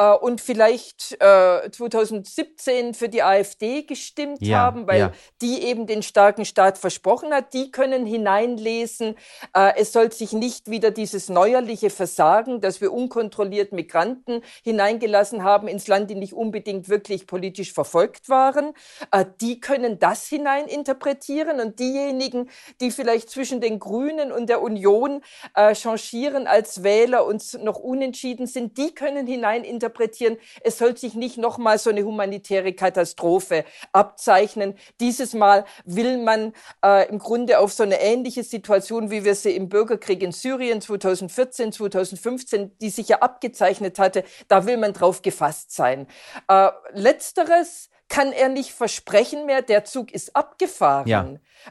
äh, 0.00 0.12
und 0.14 0.40
vielleicht 0.40 1.16
äh, 1.20 1.70
2017 1.70 2.94
für 2.94 3.08
die 3.08 3.22
AfD 3.22 3.82
gestimmt 3.82 4.40
ja, 4.40 4.58
haben, 4.58 4.86
weil 4.86 4.98
ja. 4.98 5.12
die 5.42 5.62
eben 5.62 5.86
den 5.86 6.02
starken 6.02 6.44
Staat 6.44 6.78
versprochen 6.78 7.32
hat, 7.34 7.52
die 7.52 7.70
können 7.70 8.06
hineinlesen, 8.06 9.16
äh, 9.54 9.72
es 9.76 9.92
soll 9.92 10.10
sich 10.10 10.32
nicht 10.32 10.70
wieder 10.70 10.90
dieses 10.90 11.28
neuerliche 11.28 11.90
Versagen, 11.90 12.60
dass 12.60 12.80
wir 12.80 12.92
unkontrolliert 12.92 13.72
Migranten 13.72 14.42
hineingelassen 14.64 15.44
haben 15.44 15.68
ins 15.68 15.86
Land, 15.86 16.10
die 16.10 16.14
nicht 16.14 16.32
unbedingt 16.32 16.88
wirklich 16.88 17.26
politisch 17.26 17.72
verfolgt 17.72 18.28
waren. 18.28 18.72
Äh, 19.12 19.26
die 19.40 19.60
können 19.60 19.98
das 19.98 20.26
hineininterpretieren 20.26 21.60
und 21.60 21.78
diejenigen, 21.78 22.48
die 22.80 22.90
vielleicht 22.90 23.28
zwischen 23.28 23.60
den 23.60 23.78
Grünen 23.78 24.32
und 24.32 24.48
der 24.48 24.62
Union 24.62 25.22
äh, 25.54 25.74
changieren 25.74 26.46
als 26.46 26.82
Wähler 26.82 27.26
und 27.26 27.62
noch 27.62 27.78
unentschieden 27.78 28.46
sind, 28.46 28.78
die 28.78 28.94
können 28.94 29.26
hineininterpretieren, 29.26 29.89
interpretieren, 29.89 29.89
es 30.62 30.78
soll 30.78 30.96
sich 30.96 31.14
nicht 31.14 31.38
nochmal 31.38 31.78
so 31.78 31.90
eine 31.90 32.04
humanitäre 32.04 32.72
Katastrophe 32.72 33.64
abzeichnen. 33.92 34.74
Dieses 35.00 35.34
Mal 35.34 35.64
will 35.84 36.18
man 36.18 36.52
äh, 36.84 37.08
im 37.08 37.18
Grunde 37.18 37.58
auf 37.58 37.72
so 37.72 37.82
eine 37.82 38.00
ähnliche 38.00 38.42
Situation, 38.42 39.10
wie 39.10 39.24
wir 39.24 39.34
sie 39.34 39.54
im 39.54 39.68
Bürgerkrieg 39.68 40.22
in 40.22 40.32
Syrien 40.32 40.80
2014, 40.80 41.72
2015, 41.72 42.78
die 42.78 42.90
sich 42.90 43.08
ja 43.08 43.18
abgezeichnet 43.18 43.98
hatte, 43.98 44.24
da 44.48 44.66
will 44.66 44.76
man 44.76 44.92
drauf 44.92 45.22
gefasst 45.22 45.72
sein. 45.72 46.06
Äh, 46.48 46.70
letzteres 46.92 47.90
kann 48.10 48.32
er 48.32 48.48
nicht 48.48 48.72
versprechen 48.72 49.46
mehr, 49.46 49.62
der 49.62 49.84
Zug 49.84 50.12
ist 50.12 50.36
abgefahren, 50.36 51.08
ja. 51.08 51.24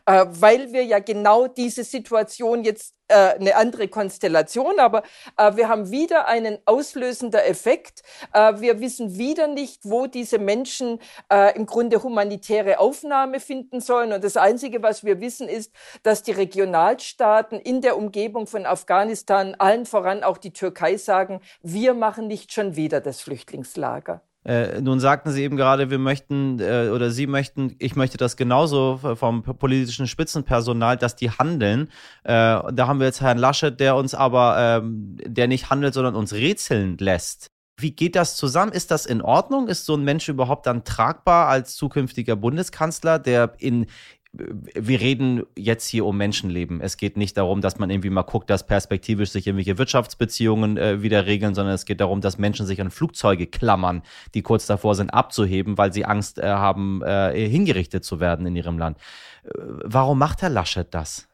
äh, 0.05 0.25
weil 0.29 0.71
wir 0.71 0.83
ja 0.85 0.99
genau 0.99 1.47
diese 1.47 1.83
Situation 1.83 2.63
jetzt 2.63 2.95
äh, 3.09 3.35
eine 3.35 3.57
andere 3.57 3.89
Konstellation, 3.89 4.79
aber 4.79 5.03
äh, 5.35 5.57
wir 5.57 5.67
haben 5.67 5.91
wieder 5.91 6.27
einen 6.27 6.57
auslösender 6.65 7.45
Effekt. 7.45 8.03
Äh, 8.33 8.61
wir 8.61 8.79
wissen 8.79 9.17
wieder 9.17 9.47
nicht, 9.47 9.81
wo 9.83 10.07
diese 10.07 10.39
Menschen 10.39 10.99
äh, 11.31 11.55
im 11.57 11.65
Grunde 11.65 12.01
humanitäre 12.03 12.79
Aufnahme 12.79 13.41
finden 13.41 13.81
sollen. 13.81 14.13
Und 14.13 14.23
das 14.23 14.37
Einzige, 14.37 14.81
was 14.81 15.03
wir 15.03 15.19
wissen, 15.19 15.49
ist, 15.49 15.73
dass 16.03 16.23
die 16.23 16.31
Regionalstaaten 16.31 17.59
in 17.59 17.81
der 17.81 17.97
Umgebung 17.97 18.47
von 18.47 18.65
Afghanistan, 18.65 19.55
allen 19.57 19.85
voran 19.85 20.23
auch 20.23 20.37
die 20.37 20.53
Türkei, 20.53 20.95
sagen, 20.95 21.41
wir 21.61 21.93
machen 21.93 22.27
nicht 22.27 22.53
schon 22.53 22.77
wieder 22.77 23.01
das 23.01 23.19
Flüchtlingslager. 23.19 24.21
Äh, 24.49 24.81
nun 24.81 24.99
sagten 24.99 25.29
Sie 25.29 25.43
eben 25.43 25.57
gerade, 25.57 25.91
wir 25.91 25.99
möchten 25.99 26.59
äh, 26.59 26.89
oder 26.91 27.11
Sie 27.11 27.27
möchten, 27.27 27.75
ich 27.77 27.95
möchte 27.95 28.17
das 28.17 28.35
genauso 28.35 28.99
vom 29.13 29.43
politischen 29.43 30.07
Spitzenpersonal, 30.07 30.97
dass 30.97 31.15
die 31.15 31.29
handeln. 31.29 31.89
Äh, 32.23 32.33
da 32.33 32.87
haben 32.87 32.99
wir 32.99 33.05
jetzt 33.05 33.21
Herrn 33.21 33.37
Laschet, 33.37 33.79
der 33.79 33.95
uns 33.95 34.15
aber, 34.15 34.55
ähm, 34.57 35.17
der 35.23 35.47
nicht 35.47 35.69
handelt, 35.69 35.93
sondern 35.93 36.15
uns 36.15 36.33
rätseln 36.33 36.97
lässt. 36.97 37.51
Wie 37.79 37.91
geht 37.91 38.15
das 38.15 38.37
zusammen? 38.37 38.71
Ist 38.71 38.89
das 38.89 39.05
in 39.05 39.21
Ordnung? 39.21 39.67
Ist 39.67 39.85
so 39.85 39.95
ein 39.95 40.03
Mensch 40.03 40.27
überhaupt 40.27 40.65
dann 40.65 40.83
tragbar 40.83 41.47
als 41.47 41.75
zukünftiger 41.75 42.35
Bundeskanzler, 42.35 43.19
der 43.19 43.53
in, 43.59 43.85
wir 44.31 44.99
reden 44.99 45.43
jetzt 45.55 45.87
hier 45.87 46.05
um 46.05 46.15
Menschenleben. 46.17 46.81
Es 46.81 46.97
geht 46.97 47.17
nicht 47.17 47.35
darum, 47.35 47.61
dass 47.61 47.79
man 47.79 47.89
irgendwie 47.89 48.11
mal 48.11 48.21
guckt, 48.21 48.49
dass 48.49 48.65
perspektivisch 48.65 49.31
sich 49.31 49.47
irgendwelche 49.47 49.79
Wirtschaftsbeziehungen 49.79 50.77
äh, 50.77 51.01
wieder 51.01 51.25
regeln, 51.25 51.55
sondern 51.55 51.73
es 51.73 51.85
geht 51.85 51.99
darum, 51.99 52.21
dass 52.21 52.37
Menschen 52.37 52.67
sich 52.67 52.79
an 52.79 52.91
Flugzeuge 52.91 53.47
klammern, 53.47 54.03
die 54.35 54.43
kurz 54.43 54.67
davor 54.67 54.93
sind 54.93 55.09
abzuheben, 55.09 55.79
weil 55.79 55.91
sie 55.93 56.05
Angst 56.05 56.37
äh, 56.37 56.47
haben, 56.47 57.01
äh, 57.01 57.49
hingerichtet 57.49 58.05
zu 58.05 58.19
werden 58.19 58.45
in 58.45 58.55
ihrem 58.55 58.77
Land. 58.77 58.99
Äh, 59.43 59.49
warum 59.55 60.19
macht 60.19 60.43
Herr 60.43 60.49
Laschet 60.49 60.87
das? 60.93 61.27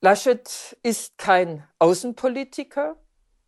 Laschet 0.00 0.76
ist 0.82 1.16
kein 1.18 1.62
Außenpolitiker. 1.78 2.96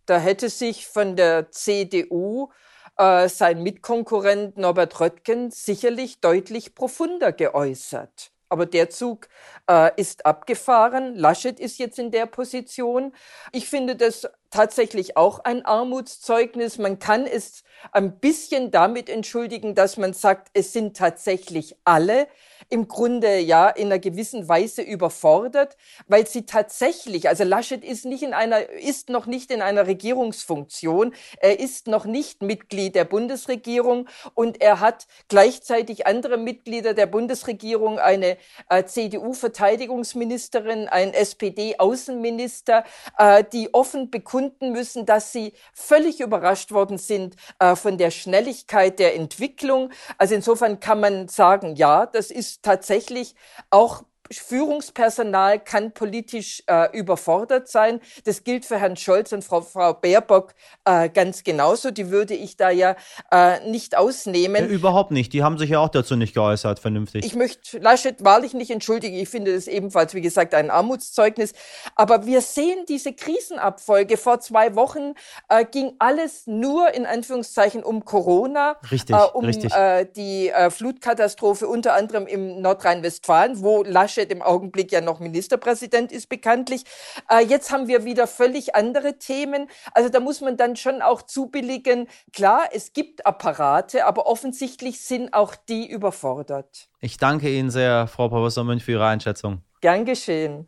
Da 0.06 0.18
hätte 0.18 0.48
sich 0.50 0.86
von 0.86 1.16
der 1.16 1.50
CDU 1.50 2.50
äh, 2.96 3.28
sein 3.28 3.64
Mitkonkurrent 3.64 4.56
Norbert 4.56 5.00
Röttgen 5.00 5.50
sicherlich 5.50 6.20
deutlich 6.20 6.76
profunder 6.76 7.32
geäußert. 7.32 8.33
Aber 8.54 8.66
der 8.66 8.88
Zug 8.88 9.26
äh, 9.68 9.90
ist 9.96 10.26
abgefahren. 10.26 11.16
Laschet 11.16 11.58
ist 11.58 11.80
jetzt 11.80 11.98
in 11.98 12.12
der 12.12 12.26
Position. 12.26 13.12
Ich 13.50 13.68
finde 13.68 13.96
das 13.96 14.28
tatsächlich 14.50 15.16
auch 15.16 15.40
ein 15.40 15.64
Armutszeugnis. 15.64 16.78
Man 16.78 17.00
kann 17.00 17.26
es 17.26 17.64
ein 17.90 18.20
bisschen 18.20 18.70
damit 18.70 19.08
entschuldigen, 19.08 19.74
dass 19.74 19.96
man 19.96 20.12
sagt, 20.12 20.50
es 20.54 20.72
sind 20.72 20.96
tatsächlich 20.96 21.74
alle 21.84 22.28
im 22.68 22.88
Grunde 22.88 23.38
ja 23.38 23.68
in 23.68 23.86
einer 23.86 23.98
gewissen 23.98 24.48
Weise 24.48 24.82
überfordert, 24.82 25.76
weil 26.06 26.26
sie 26.26 26.46
tatsächlich, 26.46 27.28
also 27.28 27.44
Laschet 27.44 27.84
ist 27.84 28.04
nicht 28.04 28.22
in 28.22 28.34
einer, 28.34 28.68
ist 28.68 29.08
noch 29.08 29.26
nicht 29.26 29.50
in 29.50 29.62
einer 29.62 29.86
Regierungsfunktion, 29.86 31.14
er 31.40 31.60
ist 31.60 31.86
noch 31.86 32.04
nicht 32.04 32.42
Mitglied 32.42 32.94
der 32.94 33.04
Bundesregierung 33.04 34.08
und 34.34 34.60
er 34.60 34.80
hat 34.80 35.06
gleichzeitig 35.28 36.06
andere 36.06 36.36
Mitglieder 36.36 36.94
der 36.94 37.06
Bundesregierung, 37.06 37.98
eine 37.98 38.36
äh, 38.68 38.84
CDU-Verteidigungsministerin, 38.84 40.88
ein 40.88 41.12
SPD-Außenminister, 41.12 42.84
äh, 43.18 43.44
die 43.52 43.74
offen 43.74 44.10
bekunden 44.10 44.72
müssen, 44.72 45.06
dass 45.06 45.32
sie 45.32 45.52
völlig 45.72 46.20
überrascht 46.20 46.72
worden 46.72 46.98
sind 46.98 47.36
äh, 47.58 47.76
von 47.76 47.98
der 47.98 48.10
Schnelligkeit 48.10 48.98
der 48.98 49.16
Entwicklung. 49.16 49.90
Also 50.18 50.34
insofern 50.34 50.80
kann 50.80 51.00
man 51.00 51.28
sagen, 51.28 51.76
ja, 51.76 52.06
das 52.06 52.30
ist 52.30 52.53
tatsächlich 52.62 53.34
auch 53.70 54.04
Führungspersonal 54.40 55.58
kann 55.58 55.92
politisch 55.92 56.62
äh, 56.66 56.96
überfordert 56.96 57.68
sein. 57.68 58.00
Das 58.24 58.44
gilt 58.44 58.64
für 58.64 58.78
Herrn 58.78 58.96
Scholz 58.96 59.32
und 59.32 59.44
Frau, 59.44 59.60
Frau 59.60 59.94
Baerbock 59.94 60.54
äh, 60.84 61.08
ganz 61.08 61.44
genauso. 61.44 61.90
Die 61.90 62.10
würde 62.10 62.34
ich 62.34 62.56
da 62.56 62.70
ja 62.70 62.96
äh, 63.30 63.60
nicht 63.68 63.96
ausnehmen. 63.96 64.64
Ja, 64.64 64.70
überhaupt 64.70 65.10
nicht. 65.10 65.32
Die 65.32 65.42
haben 65.42 65.58
sich 65.58 65.70
ja 65.70 65.80
auch 65.80 65.88
dazu 65.88 66.16
nicht 66.16 66.34
geäußert, 66.34 66.78
vernünftig. 66.78 67.24
Ich 67.24 67.34
möchte 67.34 67.78
Laschet 67.78 68.24
wahrlich 68.24 68.54
nicht 68.54 68.70
entschuldigen. 68.70 69.16
Ich 69.16 69.28
finde 69.28 69.54
das 69.54 69.66
ebenfalls, 69.66 70.14
wie 70.14 70.20
gesagt, 70.20 70.54
ein 70.54 70.70
Armutszeugnis. 70.70 71.52
Aber 71.94 72.26
wir 72.26 72.40
sehen 72.40 72.84
diese 72.88 73.12
Krisenabfolge. 73.12 74.16
Vor 74.16 74.40
zwei 74.40 74.74
Wochen 74.74 75.14
äh, 75.48 75.64
ging 75.64 75.92
alles 75.98 76.46
nur 76.46 76.92
in 76.94 77.06
Anführungszeichen 77.06 77.82
um 77.82 78.04
Corona. 78.04 78.76
Richtig, 78.90 79.16
äh, 79.16 79.20
um 79.32 79.44
richtig. 79.44 79.72
Äh, 79.74 80.06
die 80.16 80.50
äh, 80.50 80.70
Flutkatastrophe 80.70 81.66
unter 81.66 81.94
anderem 81.94 82.26
im 82.26 82.60
Nordrhein-Westfalen, 82.60 83.62
wo 83.62 83.82
Laschet 83.82 84.23
Laschet 84.24 84.32
im 84.32 84.42
Augenblick 84.42 84.92
ja 84.92 85.00
noch 85.00 85.20
Ministerpräsident 85.20 86.12
ist, 86.12 86.28
bekanntlich. 86.28 86.84
Äh, 87.30 87.44
jetzt 87.44 87.70
haben 87.70 87.88
wir 87.88 88.04
wieder 88.04 88.26
völlig 88.26 88.74
andere 88.74 89.18
Themen. 89.18 89.68
Also 89.92 90.08
da 90.08 90.20
muss 90.20 90.40
man 90.40 90.56
dann 90.56 90.76
schon 90.76 91.02
auch 91.02 91.22
zubilligen. 91.22 92.08
Klar, 92.32 92.68
es 92.72 92.92
gibt 92.92 93.26
Apparate, 93.26 94.06
aber 94.06 94.26
offensichtlich 94.26 95.00
sind 95.00 95.34
auch 95.34 95.54
die 95.68 95.88
überfordert. 95.88 96.88
Ich 97.00 97.18
danke 97.18 97.50
Ihnen 97.50 97.70
sehr, 97.70 98.06
Frau 98.06 98.28
Professor 98.28 98.64
Münch, 98.64 98.84
für 98.84 98.92
Ihre 98.92 99.06
Einschätzung. 99.06 99.62
Gern 99.80 100.04
geschehen. 100.04 100.66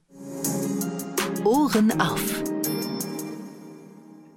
Ohren 1.45 2.01
auf. 2.01 2.56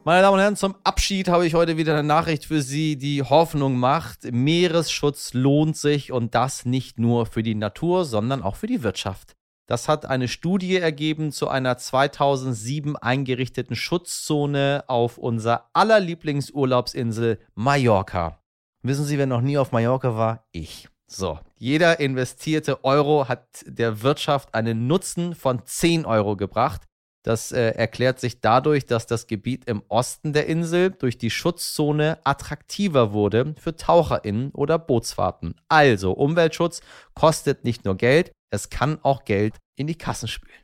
Meine 0.09 0.23
Damen 0.23 0.33
und 0.33 0.39
Herren, 0.39 0.55
zum 0.55 0.75
Abschied 0.83 1.27
habe 1.27 1.45
ich 1.45 1.53
heute 1.53 1.77
wieder 1.77 1.93
eine 1.93 2.01
Nachricht 2.01 2.45
für 2.45 2.63
Sie, 2.63 2.97
die 2.97 3.21
Hoffnung 3.21 3.77
macht. 3.77 4.23
Meeresschutz 4.23 5.35
lohnt 5.35 5.77
sich 5.77 6.11
und 6.11 6.33
das 6.33 6.65
nicht 6.65 6.97
nur 6.97 7.27
für 7.27 7.43
die 7.43 7.53
Natur, 7.53 8.05
sondern 8.05 8.41
auch 8.41 8.55
für 8.55 8.65
die 8.65 8.81
Wirtschaft. 8.81 9.35
Das 9.67 9.87
hat 9.87 10.07
eine 10.07 10.27
Studie 10.27 10.77
ergeben 10.77 11.31
zu 11.31 11.47
einer 11.47 11.77
2007 11.77 12.97
eingerichteten 12.97 13.75
Schutzzone 13.75 14.83
auf 14.87 15.19
unserer 15.19 15.69
aller 15.73 15.99
Lieblingsurlaubsinsel 15.99 17.37
Mallorca. 17.53 18.39
Wissen 18.81 19.05
Sie, 19.05 19.19
wer 19.19 19.27
noch 19.27 19.41
nie 19.41 19.59
auf 19.59 19.71
Mallorca 19.71 20.15
war? 20.15 20.43
Ich. 20.51 20.89
So, 21.05 21.37
jeder 21.55 21.99
investierte 21.99 22.83
Euro 22.83 23.27
hat 23.27 23.63
der 23.67 24.01
Wirtschaft 24.01 24.55
einen 24.55 24.87
Nutzen 24.87 25.35
von 25.35 25.61
10 25.63 26.07
Euro 26.07 26.35
gebracht. 26.35 26.88
Das 27.23 27.51
äh, 27.51 27.71
erklärt 27.71 28.19
sich 28.19 28.39
dadurch, 28.39 28.85
dass 28.85 29.05
das 29.05 29.27
Gebiet 29.27 29.65
im 29.65 29.83
Osten 29.89 30.31
der 30.31 30.47
Insel 30.47 30.91
durch 30.91 31.17
die 31.17 31.29
Schutzzone 31.29 32.17
attraktiver 32.23 33.11
wurde 33.11 33.55
für 33.59 33.75
TaucherInnen 33.75 34.51
oder 34.51 34.79
Bootsfahrten. 34.79 35.55
Also, 35.67 36.13
Umweltschutz 36.13 36.81
kostet 37.15 37.65
nicht 37.65 37.83
nur 37.83 37.97
Geld, 37.97 38.31
es 38.51 38.69
kann 38.69 38.99
auch 39.03 39.25
Geld 39.25 39.57
in 39.75 39.87
die 39.87 39.97
Kassen 39.97 40.29
spülen. 40.29 40.55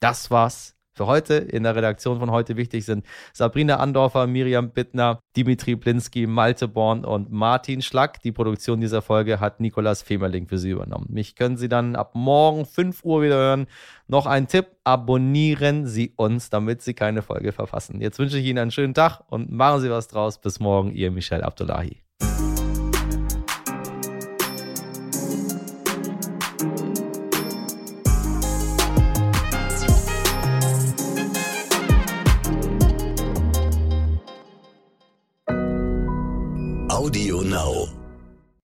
Das 0.00 0.30
war's 0.30 0.74
Für 0.94 1.06
heute 1.06 1.34
in 1.34 1.62
der 1.62 1.74
Redaktion 1.74 2.18
von 2.18 2.30
heute 2.30 2.56
wichtig 2.56 2.84
sind 2.84 3.06
Sabrina 3.32 3.76
Andorfer, 3.76 4.26
Miriam 4.26 4.70
Bittner, 4.70 5.20
Dimitri 5.36 5.74
Blinski, 5.74 6.26
Malte 6.26 6.68
Born 6.68 7.06
und 7.06 7.32
Martin 7.32 7.80
Schlack. 7.80 8.20
Die 8.20 8.32
Produktion 8.32 8.80
dieser 8.80 9.00
Folge 9.00 9.40
hat 9.40 9.58
Nikolas 9.58 10.02
Femerling 10.02 10.46
für 10.46 10.58
Sie 10.58 10.70
übernommen. 10.70 11.06
Mich 11.08 11.34
können 11.34 11.56
Sie 11.56 11.70
dann 11.70 11.96
ab 11.96 12.14
morgen 12.14 12.66
5 12.66 13.04
Uhr 13.04 13.22
wieder 13.22 13.36
hören. 13.36 13.66
Noch 14.06 14.26
ein 14.26 14.48
Tipp, 14.48 14.66
abonnieren 14.84 15.86
Sie 15.86 16.12
uns, 16.16 16.50
damit 16.50 16.82
Sie 16.82 16.92
keine 16.92 17.22
Folge 17.22 17.52
verpassen. 17.52 18.02
Jetzt 18.02 18.18
wünsche 18.18 18.36
ich 18.36 18.44
Ihnen 18.44 18.58
einen 18.58 18.70
schönen 18.70 18.92
Tag 18.92 19.22
und 19.28 19.50
machen 19.50 19.80
Sie 19.80 19.90
was 19.90 20.08
draus. 20.08 20.42
Bis 20.42 20.60
morgen, 20.60 20.92
Ihr 20.92 21.10
Michel 21.10 21.42
Abdullahi. 21.42 22.02